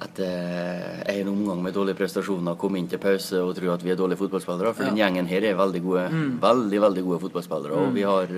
etter 0.01 1.03
en 1.13 1.29
omgang 1.29 1.59
med 1.61 1.75
dårlige 1.77 1.99
prestasjoner 1.99 2.55
komme 2.57 2.79
inn 2.81 2.87
til 2.89 3.01
pause 3.03 3.37
og 3.45 3.51
tro 3.59 3.69
at 3.69 3.83
vi 3.85 3.93
er 3.93 3.99
dårlige 4.01 4.23
fotballspillere. 4.23 4.73
For 4.73 4.87
ja. 4.87 4.93
den 4.93 5.01
gjengen 5.01 5.29
her 5.29 5.45
er 5.45 5.59
veldig 5.59 5.83
gode, 5.85 6.05
mm. 6.09 6.31
veldig, 6.41 6.81
veldig 6.87 7.05
gode 7.09 7.21
fotballspillere. 7.25 7.77
Mm. 7.77 7.83
Og 7.85 7.99
vi 7.99 8.07
har, 8.09 8.33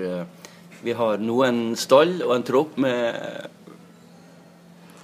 vi 0.83 0.95
har 0.99 1.23
nå 1.23 1.37
en 1.47 1.61
stall 1.79 2.17
og 2.25 2.35
en 2.35 2.47
tropp 2.49 2.75
med 2.83 3.62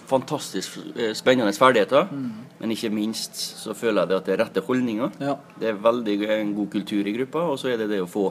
fantastisk 0.09 0.79
eh, 0.95 1.13
spennende 1.17 1.53
ferdigheter. 1.55 2.09
Mm. 2.11 2.29
Men 2.59 2.75
ikke 2.75 2.91
minst 2.93 3.37
så 3.61 3.75
føler 3.77 4.03
jeg 4.03 4.11
det 4.11 4.17
at 4.19 4.29
det 4.29 4.35
er 4.35 4.41
rette 4.43 4.63
holdninger. 4.65 5.19
Ja. 5.23 5.35
Det 5.59 5.71
er 5.71 5.83
veldig 5.83 6.17
en 6.39 6.55
god 6.57 6.71
kultur 6.77 7.07
i 7.07 7.15
gruppa. 7.15 7.45
Og 7.53 7.59
så 7.61 7.73
er 7.73 7.81
det 7.81 7.91
det 7.93 8.01
å 8.03 8.09
få 8.09 8.29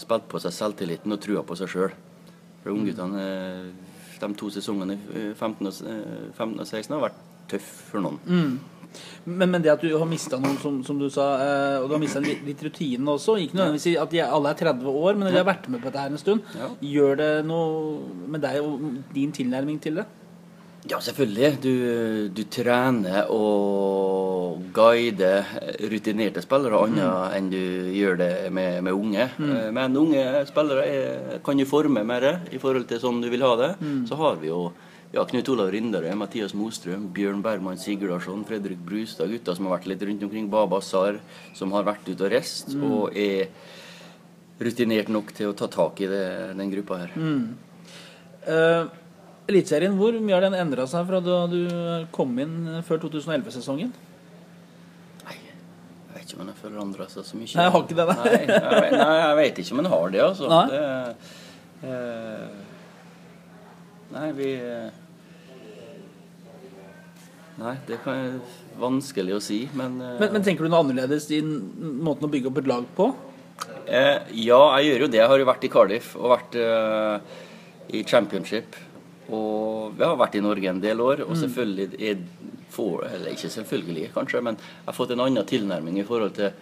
spilt 0.00 0.28
på 0.30 0.40
seg 0.42 0.54
selvtilliten 0.56 1.12
og 1.12 1.22
trua 1.22 1.44
på 1.46 1.58
seg 1.58 1.72
sjøl. 1.72 1.94
For 2.62 2.74
ungguttene 2.74 3.24
eh, 3.24 3.70
de 4.20 4.34
to 4.36 4.50
sesongene 4.52 4.98
15 5.32 5.70
og, 5.70 5.80
15 6.36 6.60
og 6.60 6.66
16 6.66 6.92
har 6.92 7.06
vært 7.08 7.24
tøff 7.50 7.72
for 7.90 8.04
noen. 8.04 8.20
Mm. 8.28 8.52
Men, 9.24 9.50
men 9.52 9.62
det 9.62 9.70
at 9.72 9.82
du 9.84 9.90
har 9.94 10.08
mista 10.08 10.38
noen, 10.40 10.56
som, 10.58 10.80
som 10.86 10.98
du 10.98 11.06
sa, 11.12 11.26
eh, 11.44 11.76
og 11.80 11.88
du 11.88 11.94
har 11.94 12.02
mista 12.02 12.22
litt, 12.22 12.40
litt 12.46 12.62
rutine 12.66 13.12
også 13.12 13.36
Ikke 13.38 13.58
nødvendigvis 13.58 14.00
at 14.02 14.14
de 14.14 14.22
alle 14.24 14.50
er 14.50 14.62
30 14.64 14.88
år, 14.90 15.18
men 15.18 15.30
de 15.30 15.38
har 15.38 15.46
vært 15.46 15.68
med 15.70 15.82
på 15.82 15.90
dette 15.90 16.04
her 16.04 16.14
en 16.14 16.20
stund. 16.20 16.54
Ja. 16.58 16.70
Gjør 16.94 17.20
det 17.20 17.30
noe 17.46 18.24
med 18.30 18.42
deg 18.44 18.58
og 18.64 18.88
din 19.14 19.34
tilnærming 19.36 19.78
til 19.82 20.00
det? 20.00 20.06
Ja, 20.88 21.00
selvfølgelig. 21.04 21.50
Du, 21.60 21.72
du 22.32 22.42
trener 22.48 23.28
og 23.34 24.62
guider 24.72 25.44
rutinerte 25.90 26.40
spillere 26.44 26.78
annet 26.86 27.34
enn 27.36 27.50
du 27.52 27.60
gjør 27.92 28.16
det 28.20 28.30
med, 28.54 28.78
med 28.86 28.96
unge. 28.96 29.26
Mm. 29.36 29.56
Men 29.76 29.98
unge 30.00 30.22
spillere 30.48 30.86
er, 30.86 31.34
kan 31.44 31.60
jo 31.60 31.68
forme 31.68 32.04
mer 32.06 32.30
i 32.48 32.60
forhold 32.62 32.88
til 32.88 33.02
sånn 33.02 33.20
du 33.20 33.28
vil 33.32 33.44
ha 33.44 33.52
det. 33.60 33.74
Så 34.08 34.16
har 34.20 34.40
vi 34.40 34.48
jo 34.48 34.70
ja, 35.10 35.24
Knut 35.26 35.48
Olav 35.50 35.72
Rinderød, 35.74 36.14
Mathias 36.14 36.54
Mostrøm, 36.54 37.08
Bjørn 37.14 37.42
Bergman 37.42 37.78
Sigurdarsson, 37.80 38.44
Fredrik 38.46 38.78
Brustad, 38.86 39.30
gutter 39.32 39.58
som 39.58 39.66
har 39.66 39.78
vært 39.78 39.90
litt 39.90 40.04
rundt 40.06 40.22
omkring. 40.22 40.46
Baba 40.52 40.78
Sar, 40.86 41.18
som 41.58 41.74
har 41.74 41.86
vært 41.88 42.06
ute 42.08 42.28
og 42.28 42.30
reist, 42.30 42.70
og 42.78 43.18
er 43.18 43.50
rutinert 44.60 45.10
nok 45.10 45.32
til 45.34 45.50
å 45.50 45.56
ta 45.56 45.66
tak 45.72 46.00
i 46.04 46.08
det, 46.10 46.24
den 46.56 46.70
gruppa 46.72 47.02
her. 47.02 47.16
Uh, 48.46 48.86
Eliteserien, 49.50 49.96
hvor 49.98 50.14
mye 50.22 50.36
har 50.36 50.44
den 50.46 50.56
endra 50.58 50.86
seg 50.90 51.04
fra 51.08 51.20
da 51.24 51.40
du 51.50 51.60
kom 52.14 52.32
inn 52.42 52.54
før 52.86 53.02
2011-sesongen? 53.08 53.90
Nei, 55.26 55.36
Jeg 55.36 56.14
vet 56.14 56.24
ikke 56.24 56.38
om 56.38 56.44
den 56.46 56.52
har 56.54 56.60
forandra 56.62 57.08
seg 57.12 57.26
så 57.28 57.36
mye. 57.40 57.50
Nei, 57.50 57.66
jeg 57.66 57.74
har 57.76 57.84
ikke 57.84 57.98
det, 58.00 58.06
nei. 58.10 58.16
Nei, 58.24 58.40
jeg, 58.40 58.96
nei, 58.96 59.18
jeg 59.24 59.36
vet 59.42 59.62
ikke 59.64 59.76
om 59.76 59.82
den 59.82 59.90
har 59.96 60.14
det, 60.16 60.22
altså. 60.28 60.50
Nei. 60.50 60.66
Det, 60.70 60.82
eh, 61.90 62.48
nei, 64.16 64.26
vi 64.40 64.50
eh, 64.56 64.90
Nei, 67.60 67.74
det 67.84 67.98
kan 68.00 68.14
jeg 68.16 68.38
vanskelig 68.80 69.34
å 69.36 69.40
si, 69.44 69.58
men, 69.76 69.98
eh, 70.00 70.14
Men, 70.22 70.30
men 70.38 70.44
tenker 70.46 70.64
du 70.64 70.70
noe 70.72 70.80
annerledes 70.80 71.26
i 71.36 71.42
måten 71.44 72.24
å 72.24 72.30
bygge 72.32 72.48
opp 72.48 72.60
et 72.62 72.70
lag 72.70 72.86
på? 72.96 73.10
eh, 73.84 74.22
Ja, 74.46 74.60
jeg 74.80 74.94
gjør 74.94 75.04
jo 75.04 75.08
det. 75.12 75.18
Jeg 75.20 75.28
har 75.28 75.38
jo 75.42 75.48
vært 75.50 75.66
i 75.66 75.72
Cardiff 75.74 76.14
og 76.16 76.30
vært 76.32 76.56
eh, 76.56 77.34
i 77.98 78.04
championship. 78.08 78.78
Og 79.30 79.94
vi 79.96 80.04
har 80.04 80.16
vært 80.20 80.34
i 80.38 80.42
Norge 80.44 80.68
en 80.70 80.80
del 80.82 81.00
år, 81.00 81.22
og 81.26 81.36
selvfølgelig 81.38 82.00
er 82.10 82.18
får, 82.70 83.04
Eller 83.14 83.32
ikke 83.34 83.50
selvfølgelig, 83.50 84.10
kanskje, 84.14 84.40
men 84.46 84.56
jeg 84.56 84.86
har 84.86 84.94
fått 84.94 85.10
en 85.10 85.20
annen 85.24 85.46
tilnærming 85.46 85.98
i 85.98 86.04
forhold 86.06 86.34
til 86.36 86.52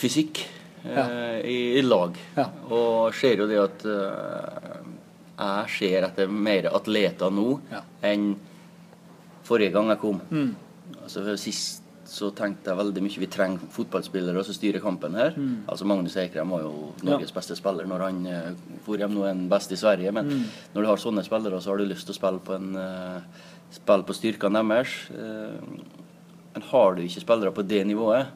fysikk 0.00 0.40
eh, 0.84 1.38
i, 1.46 1.58
i 1.78 1.82
lag. 1.82 2.16
Ja. 2.36 2.48
Og 2.70 3.14
ser 3.14 3.38
jo 3.38 3.46
det 3.50 3.60
at 3.62 3.84
eh, 3.86 4.80
jeg 5.40 5.70
ser 5.78 6.08
etter 6.08 6.28
mer 6.28 6.66
atleter 6.74 7.30
nå 7.32 7.60
Ja. 7.70 7.82
enn 8.10 8.32
forrige 9.46 9.72
gang 9.72 9.88
jeg 9.94 9.98
kom. 10.02 10.18
Altså 11.02 11.22
for 11.24 11.38
Sist 11.40 11.82
så 12.10 12.32
tenkte 12.34 12.72
jeg 12.72 12.78
veldig 12.80 13.02
mye 13.04 13.22
vi 13.22 13.28
trenger 13.30 13.70
fotballspillere 13.70 14.42
som 14.42 14.56
styrer 14.56 14.82
kampen 14.82 15.14
her. 15.14 15.36
Altså 15.70 15.86
Magnus 15.86 16.16
Eikrem 16.18 16.50
var 16.50 16.64
jo 16.64 16.90
Norges 17.06 17.30
beste 17.36 17.54
spiller 17.58 17.86
når 17.86 18.02
han 18.02 18.18
uh, 18.26 18.78
for 18.82 18.98
hjem. 18.98 19.14
Nå 19.14 19.22
er 19.22 19.30
han 19.30 19.44
best 19.52 19.70
i 19.70 19.78
Sverige. 19.78 20.10
Men 20.16 20.32
når 20.74 20.82
du 20.82 20.88
har 20.90 21.02
sånne 21.02 21.22
spillere, 21.26 21.60
så 21.62 21.70
har 21.70 21.78
du 21.78 21.86
lyst 21.86 22.08
til 22.08 22.16
å 22.16 22.18
spille 22.18 22.42
på 22.46 22.58
en 22.58 22.74
uh, 22.74 23.46
Spille 23.70 24.02
på 24.02 24.14
styrkene 24.18 24.64
deres. 24.66 24.92
Uh, 25.14 25.62
men 26.56 26.64
har 26.72 26.96
du 26.96 27.04
ikke 27.04 27.22
spillere 27.22 27.54
på 27.54 27.62
det 27.62 27.84
nivået, 27.86 28.32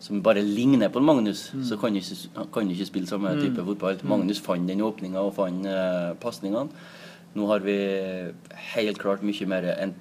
som 0.00 0.22
bare 0.24 0.40
ligner 0.40 0.88
på 0.88 1.02
Magnus, 1.04 1.50
så 1.68 1.76
kan 1.76 1.92
du 1.92 2.00
ikke, 2.00 2.46
kan 2.54 2.64
du 2.66 2.72
ikke 2.72 2.88
spille 2.88 3.10
samme 3.10 3.34
type 3.36 3.60
fotball. 3.66 4.00
Magnus 4.08 4.40
fant 4.40 4.64
den 4.66 4.80
åpninga 4.80 5.20
og 5.20 5.34
fant 5.36 5.68
uh, 5.68 6.16
pasningene. 6.24 6.72
Nå 7.36 7.46
har 7.52 7.60
vi 7.64 7.76
helt 8.72 8.98
klart 9.00 9.22
mye 9.24 9.46
mer 9.48 9.68
en, 9.76 9.94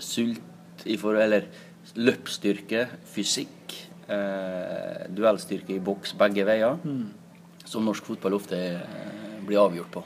sult 0.00 0.84
i 0.88 0.96
forhold 0.96 1.20
Eller 1.20 1.48
løpsstyrke, 1.96 2.86
fysikk, 3.10 3.76
eh, 4.08 5.06
duellstyrke 5.16 5.76
i 5.76 5.82
boks 5.82 6.14
begge 6.18 6.46
veier. 6.48 6.78
Som 7.64 7.86
norsk 7.86 8.04
fotball 8.04 8.38
ofte 8.38 8.58
eh, 8.58 9.38
blir 9.46 9.62
avgjort 9.62 9.94
på. 9.94 10.04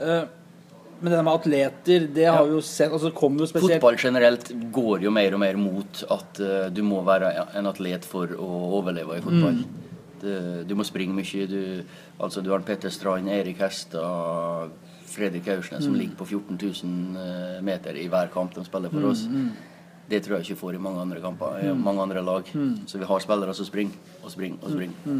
Eh, 0.00 0.24
men 1.00 1.12
det 1.12 1.16
der 1.16 1.24
med 1.24 1.32
atleter, 1.32 2.06
det 2.12 2.26
har 2.28 2.44
vi 2.44 2.58
jo 2.58 2.60
sett 2.64 2.92
altså 2.92 3.08
jo 3.08 3.46
spesielt 3.48 3.80
Fotball 3.80 3.96
generelt 3.96 4.50
går 4.72 5.06
jo 5.06 5.10
mer 5.10 5.32
og 5.32 5.40
mer 5.40 5.56
mot 5.56 6.02
at 6.12 6.40
eh, 6.44 6.66
du 6.68 6.82
må 6.84 7.00
være 7.06 7.30
en 7.56 7.70
atlet 7.70 8.04
for 8.04 8.28
å 8.36 8.48
overleve 8.80 9.16
i 9.16 9.24
fotball. 9.24 9.62
Det, 10.20 10.36
du 10.68 10.74
må 10.76 10.84
springe 10.84 11.16
mye. 11.16 11.46
Du, 11.48 11.60
altså 12.20 12.44
du 12.44 12.50
har 12.52 12.60
Petter 12.68 12.92
Strand, 12.92 13.32
Erik 13.32 13.62
Hestad, 13.64 14.76
Fredrik 15.10 15.48
Aursnes 15.48 15.86
som 15.86 15.96
ligger 15.96 16.18
på 16.20 16.28
14 16.28 16.60
000 16.60 17.24
eh, 17.24 17.62
meter 17.64 17.96
i 17.96 18.04
hver 18.12 18.28
kamp 18.34 18.52
de 18.54 18.66
spiller 18.68 18.92
for 18.92 19.08
oss. 19.14 19.24
Det 20.10 20.18
tror 20.24 20.38
jeg 20.38 20.50
ikke 20.50 20.60
får 20.64 20.76
i 20.76 20.82
mange 20.82 21.00
andre 21.04 21.20
kamper, 21.22 21.60
i 21.62 21.72
mange 21.78 22.02
andre 22.02 22.22
lag. 22.26 22.48
Så 22.90 22.98
vi 22.98 23.06
har 23.06 23.22
spillere 23.22 23.54
som 23.54 23.68
springer 23.68 24.22
og 24.24 24.32
springer 24.32 24.64
og 24.64 24.72
springer. 24.74 25.18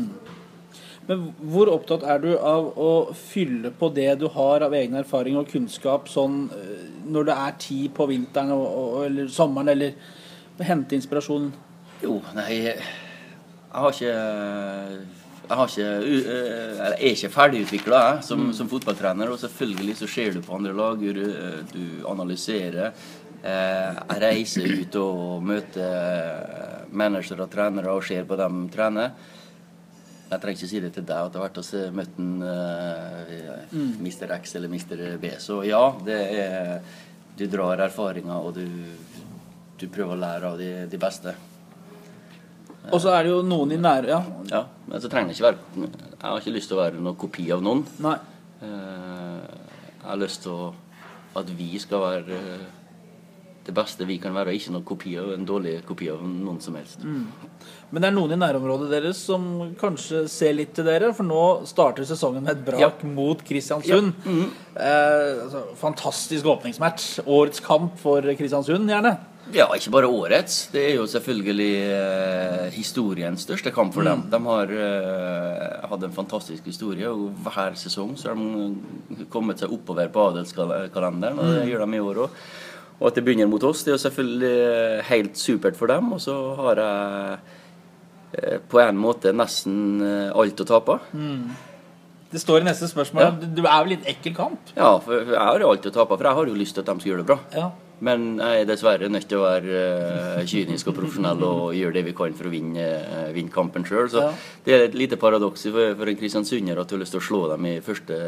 Men 1.08 1.30
hvor 1.50 1.70
opptatt 1.72 2.04
er 2.06 2.20
du 2.22 2.30
av 2.36 2.68
å 2.78 2.90
fylle 3.16 3.72
på 3.74 3.88
det 3.96 4.12
du 4.20 4.26
har 4.30 4.62
av 4.66 4.74
egen 4.78 4.98
erfaring 5.00 5.38
og 5.40 5.48
kunnskap 5.50 6.10
sånn 6.12 6.44
eh, 6.54 6.84
når 7.10 7.30
det 7.30 7.36
er 7.46 7.56
tid 7.64 7.94
på 7.96 8.06
vinteren 8.10 8.52
og, 8.54 8.66
og, 8.68 8.98
eller 9.08 9.30
sommeren, 9.32 9.72
eller 9.72 9.96
hente 10.68 10.94
inspirasjon? 10.98 11.48
Jo, 12.04 12.20
nei 12.36 12.52
Jeg 12.60 12.76
har 13.74 13.96
ikke 13.96 14.12
Jeg 14.12 15.58
har 15.58 15.72
ikke 15.72 15.88
eh, 16.36 16.84
er 16.84 16.94
ikke 17.10 17.32
ferdigutvikla 17.34 18.02
som, 18.22 18.50
som 18.54 18.70
fotballtrener. 18.70 19.32
Og 19.32 19.40
selvfølgelig 19.40 19.96
så 20.02 20.10
ser 20.14 20.36
du 20.36 20.44
på 20.46 20.54
andre 20.60 20.76
lag, 20.76 21.00
du, 21.00 21.26
du 21.72 21.84
analyserer. 22.06 22.94
Eh, 23.40 23.98
jeg 24.10 24.20
reiser 24.20 24.72
ut 24.82 24.96
og 25.00 25.42
møter 25.48 26.86
managere 26.92 27.46
og 27.46 27.52
trenere 27.52 27.92
og 27.94 28.04
ser 28.04 28.26
på 28.28 28.36
dem 28.36 28.66
trene. 28.72 29.06
Jeg 30.30 30.38
trenger 30.42 30.58
ikke 30.60 30.70
si 30.70 30.80
det 30.84 30.92
til 30.94 31.06
deg 31.08 31.16
at 31.26 31.34
jeg 31.34 31.40
har 31.40 31.48
vært 31.48 31.58
og 31.58 31.94
møtt 31.96 32.18
en 32.22 32.42
uh, 32.46 33.72
Mr. 33.98 34.30
X 34.36 34.52
eller 34.60 34.70
Mr. 34.70 35.00
B. 35.18 35.32
Så 35.42 35.62
ja, 35.66 35.80
det 36.06 36.18
er 36.38 36.74
Du 37.40 37.46
drar 37.50 37.80
erfaringer, 37.80 38.36
og 38.36 38.54
du, 38.54 38.66
du 39.80 39.86
prøver 39.88 40.12
å 40.14 40.20
lære 40.20 40.50
av 40.52 40.58
de, 40.60 40.68
de 40.92 40.98
beste. 41.00 41.32
Og 42.92 43.00
så 43.02 43.10
er 43.16 43.24
det 43.26 43.32
jo 43.32 43.40
noen 43.44 43.72
i 43.74 43.78
nære 43.80 44.08
Ja, 44.08 44.20
Ja, 44.50 44.60
men 44.88 45.00
så 45.02 45.08
trenger 45.12 45.32
det 45.32 45.36
ikke 45.38 45.50
være 45.50 45.88
Jeg 45.88 46.22
har 46.24 46.38
ikke 46.40 46.54
lyst 46.54 46.70
til 46.70 46.78
å 46.78 46.80
være 46.82 47.00
noen 47.02 47.16
kopi 47.20 47.48
av 47.52 47.64
noen. 47.64 47.82
nei. 48.04 48.14
Eh, 48.62 49.40
Jeg 50.00 50.06
har 50.06 50.20
lyst 50.20 50.42
til 50.46 50.52
å, 50.52 50.70
at 51.36 51.50
vi 51.58 51.68
skal 51.82 52.00
være 52.06 52.38
eh, 52.38 52.68
det 53.66 53.74
beste 53.76 54.06
vi 54.08 54.16
kan 54.18 54.32
være, 54.34 54.54
ikke 54.56 54.72
noen 54.72 54.84
kopi 54.88 55.12
av, 55.20 55.32
en 55.34 55.44
dårlig 55.46 55.74
kopi 55.86 56.08
av 56.10 56.22
noen 56.24 56.60
som 56.64 56.74
helst. 56.78 57.02
Men 57.04 58.02
det 58.02 58.08
er 58.08 58.14
noen 58.16 58.32
i 58.32 58.38
nærområdet 58.40 58.88
deres 58.92 59.20
som 59.28 59.74
kanskje 59.80 60.24
ser 60.32 60.54
litt 60.56 60.72
til 60.78 60.86
dere, 60.88 61.12
for 61.14 61.26
nå 61.28 61.42
starter 61.68 62.06
sesongen 62.08 62.42
med 62.46 62.56
et 62.56 62.64
brak 62.66 62.80
Ja. 62.80 62.90
Mm. 63.04 63.14
mot 63.14 63.42
Kristiansund. 63.44 64.12
eh, 64.76 65.42
altså, 65.44 65.64
fantastisk 65.76 66.46
åpningsmatch. 66.46 67.20
Årets 67.26 67.60
kamp 67.60 67.98
for 68.00 68.22
Kristiansund, 68.22 68.88
gjerne. 68.88 69.18
Ja, 69.52 69.66
ikke 69.74 69.90
bare 69.90 70.06
årets. 70.06 70.68
Det 70.70 70.82
er 70.92 70.94
jo 71.00 71.06
selvfølgelig 71.10 71.72
eh, 71.90 72.70
historiens 72.70 73.42
største 73.42 73.72
kamp 73.74 73.92
for 73.96 74.06
dem. 74.06 74.22
De 74.30 74.38
har 74.46 74.70
eh, 74.70 75.88
hatt 75.90 76.04
en 76.06 76.12
fantastisk 76.14 76.64
historie, 76.70 77.08
og 77.10 77.32
hver 77.42 77.74
sesong 77.74 78.14
så 78.16 78.30
har 78.30 78.36
de 78.38 79.26
kommet 79.32 79.58
seg 79.58 79.72
oppover 79.74 80.06
på 80.14 80.28
adelskalenderen, 80.30 81.38
og 81.42 81.50
det 81.56 81.66
gjør 81.72 81.84
de 81.86 81.98
i 81.98 82.04
år 82.12 82.22
òg. 82.28 82.30
Og 83.00 83.08
at 83.08 83.16
det 83.16 83.24
begynner 83.24 83.48
mot 83.48 83.62
oss, 83.64 83.80
det 83.84 83.94
er 83.94 83.96
jo 83.96 84.02
selvfølgelig 84.02 85.02
helt 85.08 85.38
supert 85.40 85.76
for 85.78 85.88
dem. 85.88 86.12
Og 86.12 86.20
så 86.20 86.34
har 86.58 86.80
jeg 86.82 87.38
eh, 88.36 88.58
på 88.68 88.80
en 88.82 88.98
måte 89.00 89.32
nesten 89.32 90.00
eh, 90.04 90.30
alt 90.36 90.60
å 90.60 90.66
tape. 90.68 90.98
Det 92.30 92.38
står 92.42 92.60
i 92.60 92.66
neste 92.68 92.86
spørsmål. 92.90 93.22
Ja. 93.24 93.30
du 93.40 93.62
er 93.64 93.78
vel 93.86 93.94
litt 93.96 94.04
ekkel 94.10 94.34
kamp? 94.36 94.74
Ja, 94.76 94.92
for 95.02 95.16
jeg 95.32 95.40
har 95.40 95.62
jo 95.64 95.70
alt 95.72 95.88
å 95.88 95.94
tape, 95.94 96.14
for 96.20 96.28
jeg 96.28 96.38
har 96.38 96.50
jo 96.52 96.58
lyst 96.60 96.76
til 96.76 96.84
at 96.84 96.90
de 96.92 97.00
skal 97.00 97.10
gjøre 97.14 97.24
det 97.24 97.30
bra. 97.32 97.38
Ja. 97.56 97.70
Men 98.00 98.28
jeg 98.40 98.62
er 98.62 98.68
dessverre 98.68 99.08
nødt 99.12 99.26
til 99.28 99.40
å 99.40 99.46
være 99.48 99.80
eh, 100.38 100.44
kynisk 100.48 100.88
og 100.92 100.94
profesjonell 100.96 101.42
og 101.44 101.74
gjøre 101.76 101.96
det 101.98 102.04
vi 102.06 102.14
kan 102.16 102.36
for 102.36 102.48
å 102.48 102.52
vinne, 102.52 102.84
vinne 103.34 103.52
kampen 103.52 103.84
sjøl. 103.88 104.08
Så 104.12 104.22
Ja. 104.22 104.30
det 104.64 104.76
er 104.76 104.84
et 104.86 104.94
lite 104.96 105.18
paradoks 105.20 105.66
for, 105.68 105.96
for 105.98 106.12
en 106.12 106.20
kristiansunder 106.20 106.80
at 106.80 106.88
du 106.88 106.96
har 106.96 107.02
lyst 107.02 107.16
til 107.16 107.20
å 107.20 107.26
slå 107.26 107.40
dem 107.54 107.66
i 107.72 107.74
første 107.84 108.20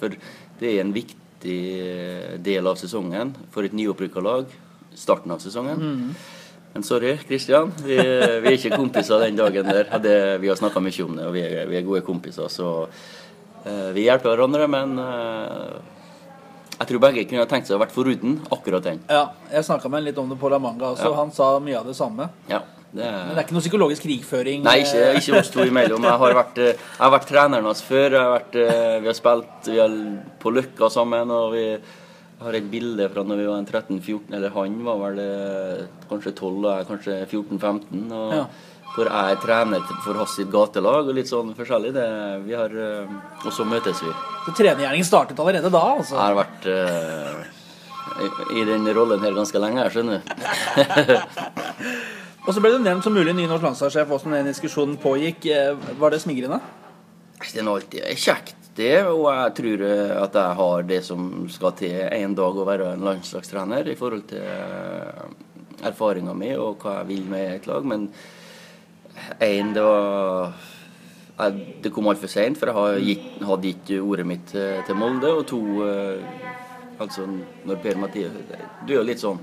For 0.00 0.14
det 0.62 0.72
er 0.72 0.80
en 0.86 0.94
viktig 0.94 1.18
eh, 1.48 2.36
del 2.42 2.66
av 2.66 2.76
sesongen 2.80 3.32
for 3.54 3.66
et 3.66 3.76
nyopprykka 3.76 4.22
lag. 4.24 4.50
Starten 4.96 5.32
av 5.32 5.40
sesongen. 5.42 5.80
Mm. 5.80 6.14
Men 6.72 6.82
sorry, 6.86 7.16
Kristian. 7.26 7.72
Vi, 7.82 7.96
vi 7.96 8.52
er 8.52 8.56
ikke 8.56 8.76
kompiser 8.78 9.22
den 9.24 9.38
dagen 9.38 9.66
der. 9.66 9.88
Det, 10.02 10.18
vi 10.42 10.50
har 10.50 10.58
snakka 10.58 10.82
mye 10.82 11.06
om 11.06 11.16
det, 11.18 11.24
og 11.26 11.34
vi 11.34 11.42
er, 11.42 11.64
vi 11.70 11.78
er 11.80 11.86
gode 11.86 12.02
kompiser. 12.06 12.46
Så 12.52 12.68
uh, 12.86 13.88
vi 13.96 14.04
hjelper 14.06 14.36
hverandre, 14.36 14.68
men 14.70 14.94
uh, 15.02 15.80
jeg 16.76 16.92
tror 16.92 17.02
begge 17.02 17.26
kunne 17.28 17.48
tenkt 17.50 17.66
seg 17.68 17.74
å 17.74 17.82
vært 17.82 17.94
foruten 17.94 18.38
akkurat 18.54 18.86
den. 18.86 19.02
ja. 19.10 19.26
Jeg 19.50 19.66
snakka 19.66 19.90
med 19.90 20.04
en 20.04 20.06
litt 20.06 20.20
om 20.22 20.30
det 20.30 20.38
på 20.38 20.48
La 20.52 20.60
Manga 20.62 20.92
også. 20.94 21.10
Ja. 21.10 21.16
Han 21.18 21.34
sa 21.34 21.56
mye 21.58 21.80
av 21.80 21.90
det 21.90 21.96
samme. 21.98 22.30
Ja, 22.48 22.62
det 22.90 23.06
Men 23.06 23.30
det 23.30 23.38
er 23.38 23.44
ikke 23.44 23.54
noe 23.54 23.62
psykologisk 23.62 24.04
krigføring? 24.06 24.64
Nei, 24.66 24.80
ikke, 24.82 25.02
eh, 25.12 25.18
ikke 25.20 25.38
oss 25.38 25.52
to 25.54 25.62
imellom. 25.62 26.02
Jeg 26.02 26.22
har 26.22 26.34
vært, 26.34 26.58
eh, 26.58 26.72
jeg 26.74 26.98
har 26.98 27.12
vært 27.14 27.28
treneren 27.28 27.68
hans 27.68 27.82
før. 27.86 28.16
Har 28.18 28.32
vært, 28.34 28.56
eh, 28.58 28.98
vi 28.98 29.06
har 29.06 29.14
spilt 29.18 29.70
vi 29.70 29.78
har 29.78 29.94
på 30.42 30.50
Løkka 30.50 30.90
sammen. 30.90 31.30
og 31.30 31.52
vi 31.52 31.78
har 32.42 32.54
et 32.54 32.70
bilde 32.70 33.08
fra 33.12 33.22
når 33.22 33.36
vi 33.36 33.46
var 33.46 33.62
13-14, 33.62 34.34
eller 34.34 34.50
han 34.50 34.84
var 34.84 34.98
vel 34.98 35.88
kanskje 36.08 36.34
12 36.34 36.64
og 36.64 36.78
jeg 36.78 36.88
kanskje 36.88 37.28
14-15. 37.28 38.12
og 38.12 38.32
Ja. 38.32 38.46
Hvor 38.90 39.06
jeg 39.06 39.30
er 39.30 39.36
trener 39.36 40.02
for 40.02 40.14
hans 40.14 40.34
sitt 40.34 40.50
gatelag 40.50 41.06
og 41.06 41.14
litt 41.14 41.28
sånn 41.28 41.54
forskjellig. 41.54 41.92
Det, 41.94 42.44
vi 42.44 42.54
har, 42.54 42.70
og 42.74 43.52
så 43.52 43.64
møtes 43.64 44.02
vi. 44.02 44.10
Så 44.46 44.56
trenergjerningen 44.56 45.06
startet 45.06 45.38
allerede 45.38 45.70
da, 45.70 45.94
altså. 45.94 46.16
Jeg 46.16 46.26
har 46.26 46.34
vært 46.34 46.66
uh, 46.66 47.44
i, 48.18 48.60
i 48.60 48.64
den 48.64 48.88
rollen 48.96 49.20
her 49.20 49.36
ganske 49.36 49.62
lenge, 49.62 49.84
jeg 49.84 49.92
skjønner 49.94 50.18
du. 50.18 50.26
Og 52.46 52.54
så 52.56 52.60
ble 52.62 52.70
du 52.72 52.78
nevnt 52.80 53.04
som 53.04 53.12
mulig 53.12 53.34
ny 53.36 53.44
norsk 53.48 53.66
landslagssjef 53.66 54.12
også 54.16 54.30
når 54.30 54.40
den 54.40 54.48
diskusjonen 54.54 54.96
pågikk. 55.00 55.44
Eh, 55.52 55.76
Var 56.00 56.10
det 56.14 56.22
smigrende? 56.22 56.60
Det 57.40 57.60
er 57.60 57.68
alltid 57.68 58.20
kjekt, 58.20 58.56
det. 58.76 58.94
Og 59.10 59.26
jeg 59.28 59.54
tror 59.58 59.84
eh, 59.84 60.14
at 60.22 60.38
jeg 60.40 60.58
har 60.60 60.88
det 60.88 61.00
som 61.04 61.26
skal 61.52 61.74
til 61.76 61.98
en 62.00 62.36
dag 62.38 62.56
å 62.56 62.66
være 62.68 62.94
en 62.94 63.04
landslagstrener 63.04 63.90
i 63.92 63.96
forhold 63.98 64.24
til 64.32 64.40
eh, 64.40 65.22
erfaringa 65.90 66.32
mi 66.36 66.54
og 66.56 66.80
hva 66.80 67.00
jeg 67.00 67.10
vil 67.10 67.28
med 67.28 67.58
et 67.58 67.68
lag. 67.68 67.84
Men 67.92 68.08
én, 69.40 69.74
det 69.76 69.84
var 69.84 70.56
jeg, 71.40 71.66
Det 71.84 71.92
kom 71.92 72.08
altfor 72.08 72.28
seint, 72.28 72.56
for 72.60 72.72
jeg 72.72 73.20
hadde 73.48 73.68
gitt 73.68 73.92
ordet 74.00 74.26
mitt 74.28 74.48
til, 74.52 74.96
Molde. 74.96 75.34
Og 75.36 75.46
to 75.48 75.60
Altså, 77.00 77.24
når 77.64 77.78
Per 77.80 77.96
Mathias 77.96 78.34
Du 78.84 78.90
er 78.92 78.98
jo 78.98 79.04
litt 79.08 79.22
sånn 79.22 79.38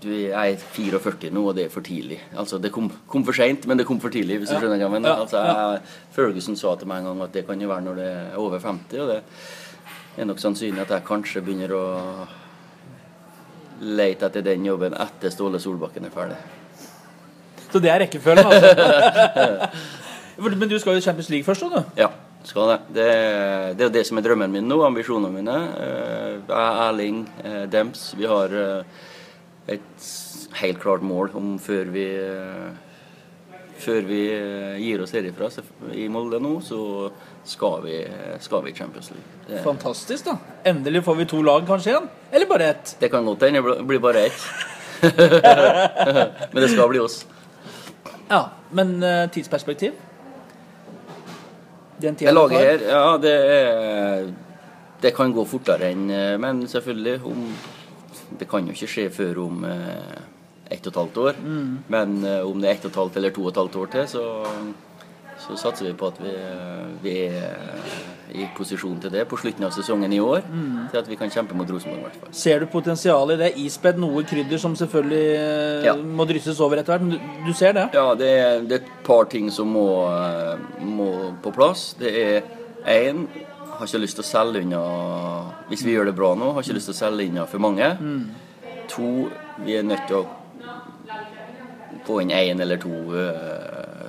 du 0.00 0.08
er 0.32 0.56
44 0.56 1.30
nå, 1.34 1.42
og 1.50 1.56
det 1.58 1.66
er 1.66 1.72
for 1.72 1.84
tidlig. 1.84 2.18
Altså, 2.38 2.58
Det 2.62 2.70
kom, 2.72 2.90
kom 3.08 3.24
for 3.26 3.36
seint, 3.36 3.66
men 3.68 3.76
det 3.78 3.86
kom 3.86 4.00
for 4.00 4.08
tidlig. 4.12 4.38
hvis 4.40 4.50
du 4.50 4.56
skjønner 4.56 4.78
hva 4.78 4.86
jeg 4.86 4.94
mener. 4.94 5.24
Altså, 5.24 5.42
jeg, 5.44 5.82
Ferguson 6.16 6.56
sa 6.56 6.74
til 6.80 6.88
meg 6.88 7.02
en 7.02 7.10
gang 7.10 7.22
at 7.26 7.34
det 7.36 7.46
kan 7.48 7.60
jo 7.60 7.68
være 7.68 7.84
når 7.84 8.00
det 8.00 8.06
er 8.12 8.38
over 8.40 8.58
50. 8.58 9.00
Og 9.04 9.08
det 9.12 9.18
er 10.18 10.30
nok 10.30 10.40
sannsynlig 10.42 10.80
at 10.86 10.94
jeg 10.96 11.06
kanskje 11.08 11.42
begynner 11.44 11.74
å 11.76 11.84
lete 13.80 14.28
etter 14.28 14.44
den 14.44 14.64
jobben 14.68 14.96
etter 15.00 15.32
Ståle 15.32 15.60
Solbakken 15.60 16.08
er 16.08 16.14
ferdig. 16.14 16.40
Så 17.70 17.78
det 17.80 17.92
er 17.92 18.02
rekkefølgen, 18.02 18.46
altså. 18.50 19.68
Men 20.60 20.68
du 20.68 20.78
skal 20.80 20.96
jo 20.96 21.00
i 21.00 21.04
Champions 21.04 21.28
League 21.30 21.44
først, 21.46 21.62
da, 21.68 21.80
du. 21.84 22.00
Ja, 22.00 22.08
skal 22.48 22.72
det. 22.72 22.78
Det, 22.96 23.06
det 23.78 23.86
er 23.86 23.94
det 23.94 24.06
som 24.08 24.18
er 24.18 24.24
drømmen 24.24 24.52
min 24.52 24.68
nå, 24.68 24.80
ambisjonene 24.86 25.32
mine. 25.34 25.56
Eh, 25.76 26.34
Jeg, 26.40 26.70
Erling, 26.88 27.18
eh, 27.44 27.64
Dems, 27.70 28.06
vi 28.18 28.26
har 28.28 28.54
eh, 28.56 29.00
et 29.70 30.06
helt 30.60 30.80
klart 30.82 31.02
mål 31.06 31.30
om 31.38 31.54
før 31.62 31.90
vi 31.94 32.06
før 33.80 34.04
vi 34.04 34.20
eh, 34.34 34.76
gir 34.82 35.00
oss 35.04 35.14
herifra 35.16 35.48
i 35.96 36.06
Molde 36.12 36.40
nå, 36.42 36.58
så 36.64 36.80
skal 37.48 37.80
vi, 37.86 37.94
skal 38.44 38.64
vi 38.66 38.74
Champions 38.76 39.08
League. 39.14 39.38
Det, 39.46 39.62
Fantastisk, 39.64 40.26
da. 40.28 40.36
Endelig 40.68 41.02
får 41.06 41.16
vi 41.22 41.26
to 41.30 41.40
lag 41.46 41.64
kanskje 41.68 41.94
igjen. 41.94 42.10
Eller 42.30 42.50
bare 42.50 42.68
ett. 42.74 42.96
det 43.00 43.08
kan 43.12 43.24
godt 43.24 43.46
hende 43.46 43.62
det 43.64 43.86
blir 43.88 44.02
bare 44.02 44.26
ett. 44.28 44.44
Men 46.52 46.60
det 46.60 46.68
skal 46.74 46.90
bli 46.92 47.00
oss. 47.00 47.22
Ja, 48.28 48.50
Men 48.70 49.02
eh, 49.02 49.24
tidsperspektiv? 49.32 49.96
Den 52.00 52.16
tida 52.16 52.30
Det 52.30 52.34
laget 52.36 52.58
tar? 52.58 52.66
her, 52.66 52.84
ja, 52.88 53.16
det 53.20 53.34
er 53.54 54.28
Det 55.00 55.10
kan 55.16 55.32
gå 55.32 55.44
fortere 55.48 55.90
enn 55.92 56.10
eh, 56.12 56.36
Men 56.40 56.62
selvfølgelig, 56.68 57.16
om 57.24 57.48
Det 58.38 58.48
kan 58.48 58.66
jo 58.66 58.72
ikke 58.76 58.90
skje 58.90 59.08
før 59.10 59.42
om 59.46 59.64
eh, 59.64 60.20
ett 60.70 60.86
og 60.86 60.92
et 60.92 61.00
halvt 61.02 61.16
år. 61.24 61.40
Mm. 61.42 61.72
Men 61.90 62.20
eh, 62.24 62.46
om 62.46 62.60
det 62.62 62.70
er 62.70 62.78
ett 62.78 62.84
og 62.86 62.92
et 62.94 63.00
halvt 63.02 63.16
eller 63.20 63.34
to 63.34 63.42
og 63.46 63.50
et 63.52 63.60
halvt 63.64 63.76
år 63.82 63.90
til, 63.96 64.06
så, 64.08 64.24
så 65.46 65.56
satser 65.58 65.90
vi 65.90 65.96
på 65.98 66.06
at 66.12 66.20
vi, 66.22 66.34
vi 67.02 67.16
er 67.26 67.98
i 68.30 68.44
posisjon 68.54 69.00
til 69.02 69.10
det 69.10 69.24
på 69.26 69.34
slutten 69.40 69.64
av 69.66 69.72
sesongen 69.74 70.12
i 70.14 70.20
år. 70.22 70.44
Mm. 70.46 70.84
Til 70.92 71.00
at 71.00 71.08
vi 71.10 71.16
kan 71.18 71.32
kjempe 71.34 71.56
mot 71.58 71.66
Rosenborg, 71.74 71.98
i 71.98 72.04
hvert 72.06 72.20
fall. 72.20 72.34
Ser 72.38 72.62
du 72.62 72.68
potensial 72.70 73.32
i 73.34 73.38
det? 73.40 73.48
Ispedd 73.58 73.98
noe 73.98 74.22
krydder 74.22 74.60
som 74.62 74.76
selvfølgelig 74.78 75.24
eh, 75.40 75.88
Ja. 75.88 75.96
må 75.98 76.26
drysses 76.30 76.60
over 76.62 76.78
etter 76.78 76.94
hvert. 76.94 77.02
Men 77.08 77.16
du, 77.16 77.50
du 77.50 77.52
ser 77.58 77.74
det? 77.74 77.88
Ja, 77.98 78.06
det 78.14 78.30
er, 78.30 78.60
det 78.62 78.78
er 78.78 78.84
et 78.84 78.92
par 79.06 79.26
ting 79.32 79.50
som 79.50 79.72
må, 79.74 79.88
eh, 80.06 80.84
må 80.86 81.10
på 81.42 81.50
plass. 81.56 81.90
Det 81.98 82.14
er 82.14 82.42
én 82.86 83.26
har 83.80 83.88
ikke 83.88 84.02
lyst 84.04 84.18
til 84.20 84.26
å 84.26 84.28
selge 84.28 84.62
unna 84.64 84.80
Hvis 85.70 85.84
vi 85.86 85.94
gjør 85.96 86.10
det 86.10 86.16
bra 86.18 86.34
nå, 86.38 86.52
har 86.54 86.64
ikke 86.64 86.76
lyst 86.76 86.90
til 86.92 86.96
å 86.96 87.00
selge 87.00 87.26
unna 87.30 87.46
for 87.48 87.64
mange. 87.64 87.90
To, 88.94 89.10
vi 89.64 89.76
er 89.78 89.86
nødt 89.86 90.06
til 90.10 90.20
å 90.20 90.26
få 92.06 92.22
inn 92.22 92.32
én 92.34 92.60
eller 92.62 92.80
to 92.80 92.90
uh, 93.12 94.08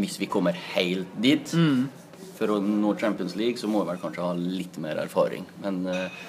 hvis 0.00 0.16
vi 0.18 0.26
kommer 0.30 0.56
helt 0.74 1.10
dit. 1.22 1.52
For 2.38 2.54
å 2.54 2.58
nå 2.62 2.94
Champions 2.98 3.36
League 3.38 3.60
så 3.60 3.70
må 3.70 3.84
vi 3.84 3.92
vel 3.92 4.00
kanskje 4.02 4.24
ha 4.24 4.32
litt 4.38 4.78
mer 4.82 4.98
erfaring. 5.04 5.46
Men 5.62 5.84
uh, 5.86 6.26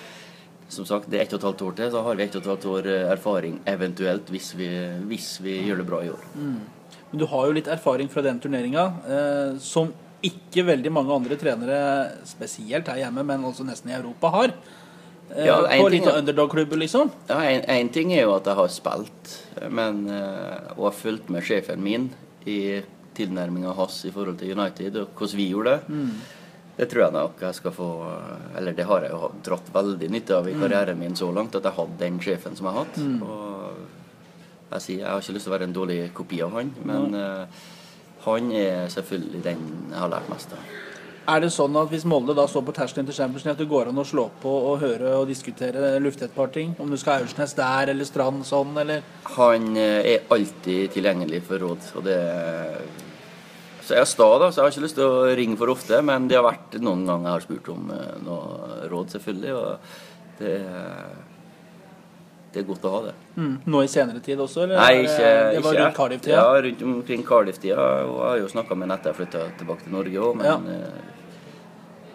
som 0.70 0.86
sagt, 0.86 1.10
det 1.10 1.18
er 1.18 1.26
ett 1.26 1.34
og 1.34 1.42
et 1.42 1.48
halvt 1.50 1.64
år 1.66 1.78
til, 1.78 1.92
så 1.94 2.02
har 2.06 2.18
vi 2.18 2.26
ett 2.28 2.36
og 2.38 2.44
et 2.44 2.50
halvt 2.52 2.68
år 2.70 2.90
eh, 2.94 3.08
erfaring 3.10 3.56
eventuelt 3.70 4.30
hvis 4.30 4.52
vi, 4.58 4.68
hvis 5.10 5.30
vi 5.42 5.56
gjør 5.66 5.82
det 5.82 5.88
bra 5.90 6.02
i 6.06 6.12
år. 6.14 6.28
Men 7.10 7.22
du 7.22 7.26
har 7.32 7.48
jo 7.48 7.56
litt 7.58 7.70
erfaring 7.74 8.12
fra 8.14 8.22
den 8.22 8.38
turneringa, 8.42 8.84
eh, 9.10 9.58
som 9.66 9.90
ikke 10.26 10.66
veldig 10.68 10.92
mange 10.92 11.16
andre 11.16 11.38
trenere, 11.40 11.80
spesielt 12.28 12.88
her 12.92 12.98
hjemme, 13.06 13.24
men 13.26 13.46
også 13.48 13.66
nesten 13.68 13.92
i 13.92 13.98
Europa, 13.98 14.32
har. 14.36 14.54
Eh, 15.36 15.46
Ja, 15.46 15.60
en 15.70 15.84
på 15.84 15.92
litt 15.94 16.08
av 16.08 16.18
underdog-klubber, 16.24 16.78
liksom. 16.82 17.12
Ja, 17.30 17.38
en, 17.46 17.90
ting 17.90 18.12
er 18.14 18.24
jo 18.26 18.36
at 18.36 18.46
jeg 18.50 18.56
har 18.56 18.68
spilt, 18.74 19.36
men, 19.70 20.08
eh, 20.10 20.74
og 20.78 20.90
har 20.90 20.98
fulgt 20.98 21.30
med 21.30 21.44
sjefen 21.44 21.80
min 21.82 22.10
i 22.46 22.82
tilnærminga 23.16 23.74
hans 23.76 24.06
i 24.06 24.12
forhold 24.12 24.38
til 24.40 24.52
United 24.58 24.96
og 24.96 25.08
hvordan 25.16 25.38
vi 25.38 25.50
gjorde 25.52 25.78
det. 25.78 26.04
Det 26.80 26.88
tror 26.90 27.02
jeg 27.04 27.12
nok 27.12 27.42
jeg 27.44 27.56
skal 27.58 27.72
få 27.76 27.88
Eller 28.56 28.72
det 28.72 28.86
har 28.88 29.02
jeg 29.04 29.12
jo 29.12 29.32
dratt 29.44 29.68
veldig 29.74 30.08
nytte 30.10 30.38
av 30.38 30.48
i 30.48 30.54
karrieren 30.56 30.98
min 30.98 31.16
så 31.16 31.28
langt, 31.36 31.54
at 31.56 31.64
jeg 31.68 31.74
hadde 31.76 31.98
den 32.00 32.20
sjefen 32.24 32.56
som 32.56 32.66
jeg 32.70 32.74
har 32.74 32.86
hatt. 32.86 32.98
Og 33.22 33.74
jeg 34.72 34.82
sier 34.86 35.00
jeg 35.00 35.10
har 35.10 35.20
ikke 35.20 35.34
lyst 35.36 35.46
til 35.46 35.52
å 35.52 35.58
være 35.58 35.68
en 35.68 35.74
dårlig 35.76 36.14
kopi 36.14 36.42
av 36.42 36.52
han, 36.56 36.72
men 36.86 37.14
eh, 37.20 37.46
han 38.36 38.52
er 38.56 38.92
selvfølgelig 38.94 39.44
den 39.46 39.66
jeg 39.90 39.98
har 39.98 40.14
lært 40.14 40.30
mest 40.32 40.54
av. 40.56 40.78
Er 41.30 41.44
det 41.44 41.52
sånn 41.54 41.76
at 41.78 41.92
hvis 41.92 42.08
Molde 42.10 42.34
da 42.34 42.48
står 42.50 42.64
på 42.66 42.74
terskelen 42.74 43.06
til 43.06 43.14
Champions 43.14 43.44
League, 43.46 43.54
at 43.54 43.62
det 43.62 43.70
går 43.70 43.92
an 43.92 44.02
å 44.02 44.06
slå 44.08 44.26
på 44.42 44.50
og 44.72 44.80
høre 44.82 45.12
og 45.20 45.28
diskutere, 45.30 45.92
lufte 46.02 46.30
par 46.34 46.50
ting? 46.54 46.72
Om 46.82 46.90
du 46.90 46.98
skal 46.98 47.22
Aursnes 47.22 47.54
der, 47.58 47.92
eller 47.94 48.08
Strand 48.08 48.48
sånn, 48.48 48.74
eller 48.82 49.04
Han 49.36 49.78
eh, 49.78 50.16
er 50.16 50.34
alltid 50.34 50.96
tilgjengelig 50.96 51.44
for 51.46 51.62
råd, 51.62 51.92
og 52.00 52.08
det 52.08 52.20
Så 53.86 53.98
jeg 53.98 54.06
er 54.06 54.10
sta, 54.10 54.30
da, 54.42 54.50
så 54.50 54.62
jeg 54.62 54.66
har 54.66 54.74
ikke 54.74 54.86
lyst 54.86 54.98
til 54.98 55.06
å 55.06 55.30
ringe 55.38 55.58
for 55.58 55.74
ofte, 55.74 56.02
men 56.06 56.28
det 56.30 56.38
har 56.38 56.46
vært 56.46 56.80
noen 56.82 57.06
ganger 57.10 57.30
jeg 57.30 57.38
har 57.38 57.46
spurt 57.46 57.72
om 57.76 57.94
eh, 57.94 58.16
noe 58.26 58.90
råd, 58.90 59.16
selvfølgelig, 59.18 59.54
og 59.60 60.42
det 60.42 60.56
det 62.54 62.64
er 62.64 62.66
godt 62.66 62.86
å 62.90 62.92
ha 62.96 63.00
det. 63.10 63.14
mm, 63.36 63.52
nå 63.70 63.84
i 63.86 63.88
senere 63.92 64.20
tid 64.26 64.40
også? 64.42 64.64
Eller 64.66 64.80
Nei, 64.82 65.04
ikke, 65.04 65.30
Det 65.54 65.62
var 65.64 65.74
ikke 65.76 65.84
rundt 65.84 65.96
Cardiff-tida? 66.00 66.36
Ja, 66.40 66.62
rundt 66.66 66.82
omkring 66.82 67.24
Cardiff-tida. 67.28 67.78
Og 68.08 68.18
jeg 68.18 68.28
har 68.32 68.38
jo 68.42 68.48
snakka 68.56 68.76
med 68.76 68.90
Nette, 68.90 69.12
jeg 69.12 69.20
flytta 69.22 69.46
tilbake 69.60 69.86
til 69.86 69.94
Norge 69.94 70.20
òg, 70.28 70.36
men 70.42 70.46
Ja. 70.50 70.58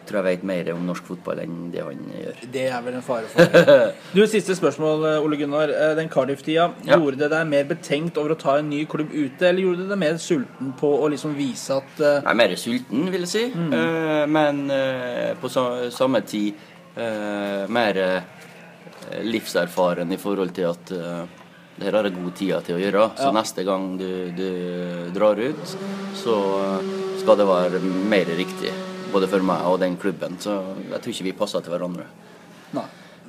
Jeg 0.04 0.10
tror 0.10 0.18
jeg 0.20 0.36
vet 0.36 0.42
mer 0.44 0.66
om 0.74 0.82
norsk 0.84 1.06
fotball 1.08 1.38
enn 1.40 1.70
det 1.72 1.80
han 1.80 2.00
gjør. 2.12 2.40
Det 2.52 2.64
er 2.68 2.82
vel 2.84 2.98
en 2.98 3.02
fare 3.06 3.24
for. 3.24 3.54
Du, 4.14 4.20
Siste 4.28 4.52
spørsmål, 4.58 5.06
Ole 5.24 5.38
Gunnar. 5.40 5.70
Eh, 5.72 5.94
Den 5.96 6.10
Cardiff-tida, 6.12 6.66
Ja. 6.84 6.98
gjorde 6.98 7.22
det 7.22 7.30
deg 7.32 7.46
mer 7.48 7.64
betenkt 7.64 8.18
over 8.20 8.34
å 8.34 8.38
ta 8.38 8.58
en 8.58 8.68
ny 8.68 8.82
klubb 8.84 9.08
ute, 9.14 9.48
eller 9.48 9.62
gjorde 9.62 9.86
det 9.86 9.88
deg 9.94 9.98
mer 10.02 10.18
sulten 10.20 10.74
på 10.76 10.90
å 11.00 11.08
liksom 11.08 11.32
vise 11.38 11.78
at 11.78 12.02
uh... 12.04 12.20
Er 12.20 12.34
mer 12.36 12.52
sulten, 12.60 13.08
vil 13.14 13.24
jeg 13.24 13.32
si. 13.32 13.46
Mm. 13.54 13.72
Uh, 13.72 14.26
men 14.28 14.60
uh, 14.68 15.32
på 15.40 15.48
sa 15.48 15.88
samme 15.88 16.20
tid 16.20 16.52
eh, 16.96 17.64
mer 17.68 17.96
eh, 17.96 18.22
livserfaren 19.22 20.12
i 20.12 20.18
forhold 20.20 20.54
til 20.56 20.70
at 20.70 20.92
uh, 20.92 21.24
det 21.76 21.88
her 21.88 21.96
har 21.98 22.06
jeg 22.06 22.14
god 22.14 22.34
tid 22.38 22.52
til 22.68 22.76
å 22.76 22.82
gjøre. 22.82 23.04
Så 23.18 23.28
Ja. 23.30 23.32
neste 23.34 23.64
gang 23.66 23.86
du, 23.98 24.10
du 24.30 25.10
drar 25.14 25.34
ut, 25.42 25.76
så 26.14 26.34
eh, 26.62 26.92
skal 27.18 27.36
det 27.40 27.46
være 27.48 27.80
mer 27.82 28.30
riktig. 28.38 28.70
Både 29.10 29.26
for 29.30 29.42
meg 29.42 29.62
og 29.66 29.80
den 29.82 29.96
klubben. 29.98 30.36
Så 30.38 30.54
jeg 30.92 31.00
tror 31.02 31.12
ikke 31.12 31.26
vi 31.26 31.32
passer 31.32 31.60
til 31.66 31.74
hverandre. 31.74 32.06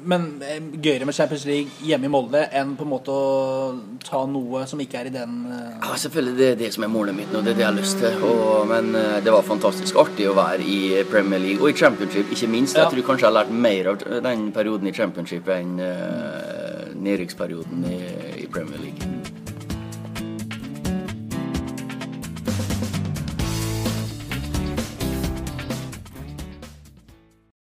Men 0.09 0.27
eh, 0.45 0.61
gøyere 0.81 1.07
med 1.07 1.15
Champions 1.17 1.45
League 1.49 1.85
hjemme 1.85 2.07
i 2.07 2.11
Molde 2.13 2.43
enn 2.55 2.75
på 2.77 2.85
en 2.85 2.91
måte 2.91 3.13
å 3.13 3.25
ta 4.05 4.21
noe 4.29 4.65
som 4.69 4.81
ikke 4.81 5.01
er 5.01 5.09
i 5.09 5.13
den 5.13 5.41
eh, 5.49 5.75
Ja, 5.81 5.97
selvfølgelig. 6.01 6.35
Det 6.39 6.49
er 6.51 6.59
det 6.61 6.71
som 6.75 6.85
er 6.85 6.93
målet 6.93 7.17
mitt 7.17 7.33
nå. 7.33 7.41
Det 7.45 7.55
er 7.55 7.59
det 7.59 7.65
jeg 7.65 7.71
har 7.71 7.79
lyst 7.79 8.01
til. 8.03 8.25
Og, 8.29 8.65
men 8.69 8.93
eh, 8.99 9.19
det 9.25 9.33
var 9.33 9.47
fantastisk 9.47 9.99
artig 10.05 10.29
å 10.29 10.37
være 10.37 10.65
i 10.65 10.79
Premier 11.09 11.41
League 11.41 11.63
og 11.63 11.73
i 11.73 11.77
Championship, 11.77 12.31
ikke 12.31 12.51
minst. 12.51 12.77
Ja. 12.77 12.85
Jeg 12.85 12.95
tror 12.95 13.09
kanskje 13.11 13.27
jeg 13.27 13.31
har 13.33 13.39
lært 13.41 13.55
mer 13.67 13.93
av 13.93 14.07
den 14.29 14.49
perioden 14.55 14.91
i 14.91 14.95
Championship 14.95 15.49
enn 15.55 15.77
uh, 15.81 16.91
nedrykksperioden 16.95 17.87
i, 17.89 18.01
i 18.45 18.51
Premier 18.51 18.81
League. 18.85 19.24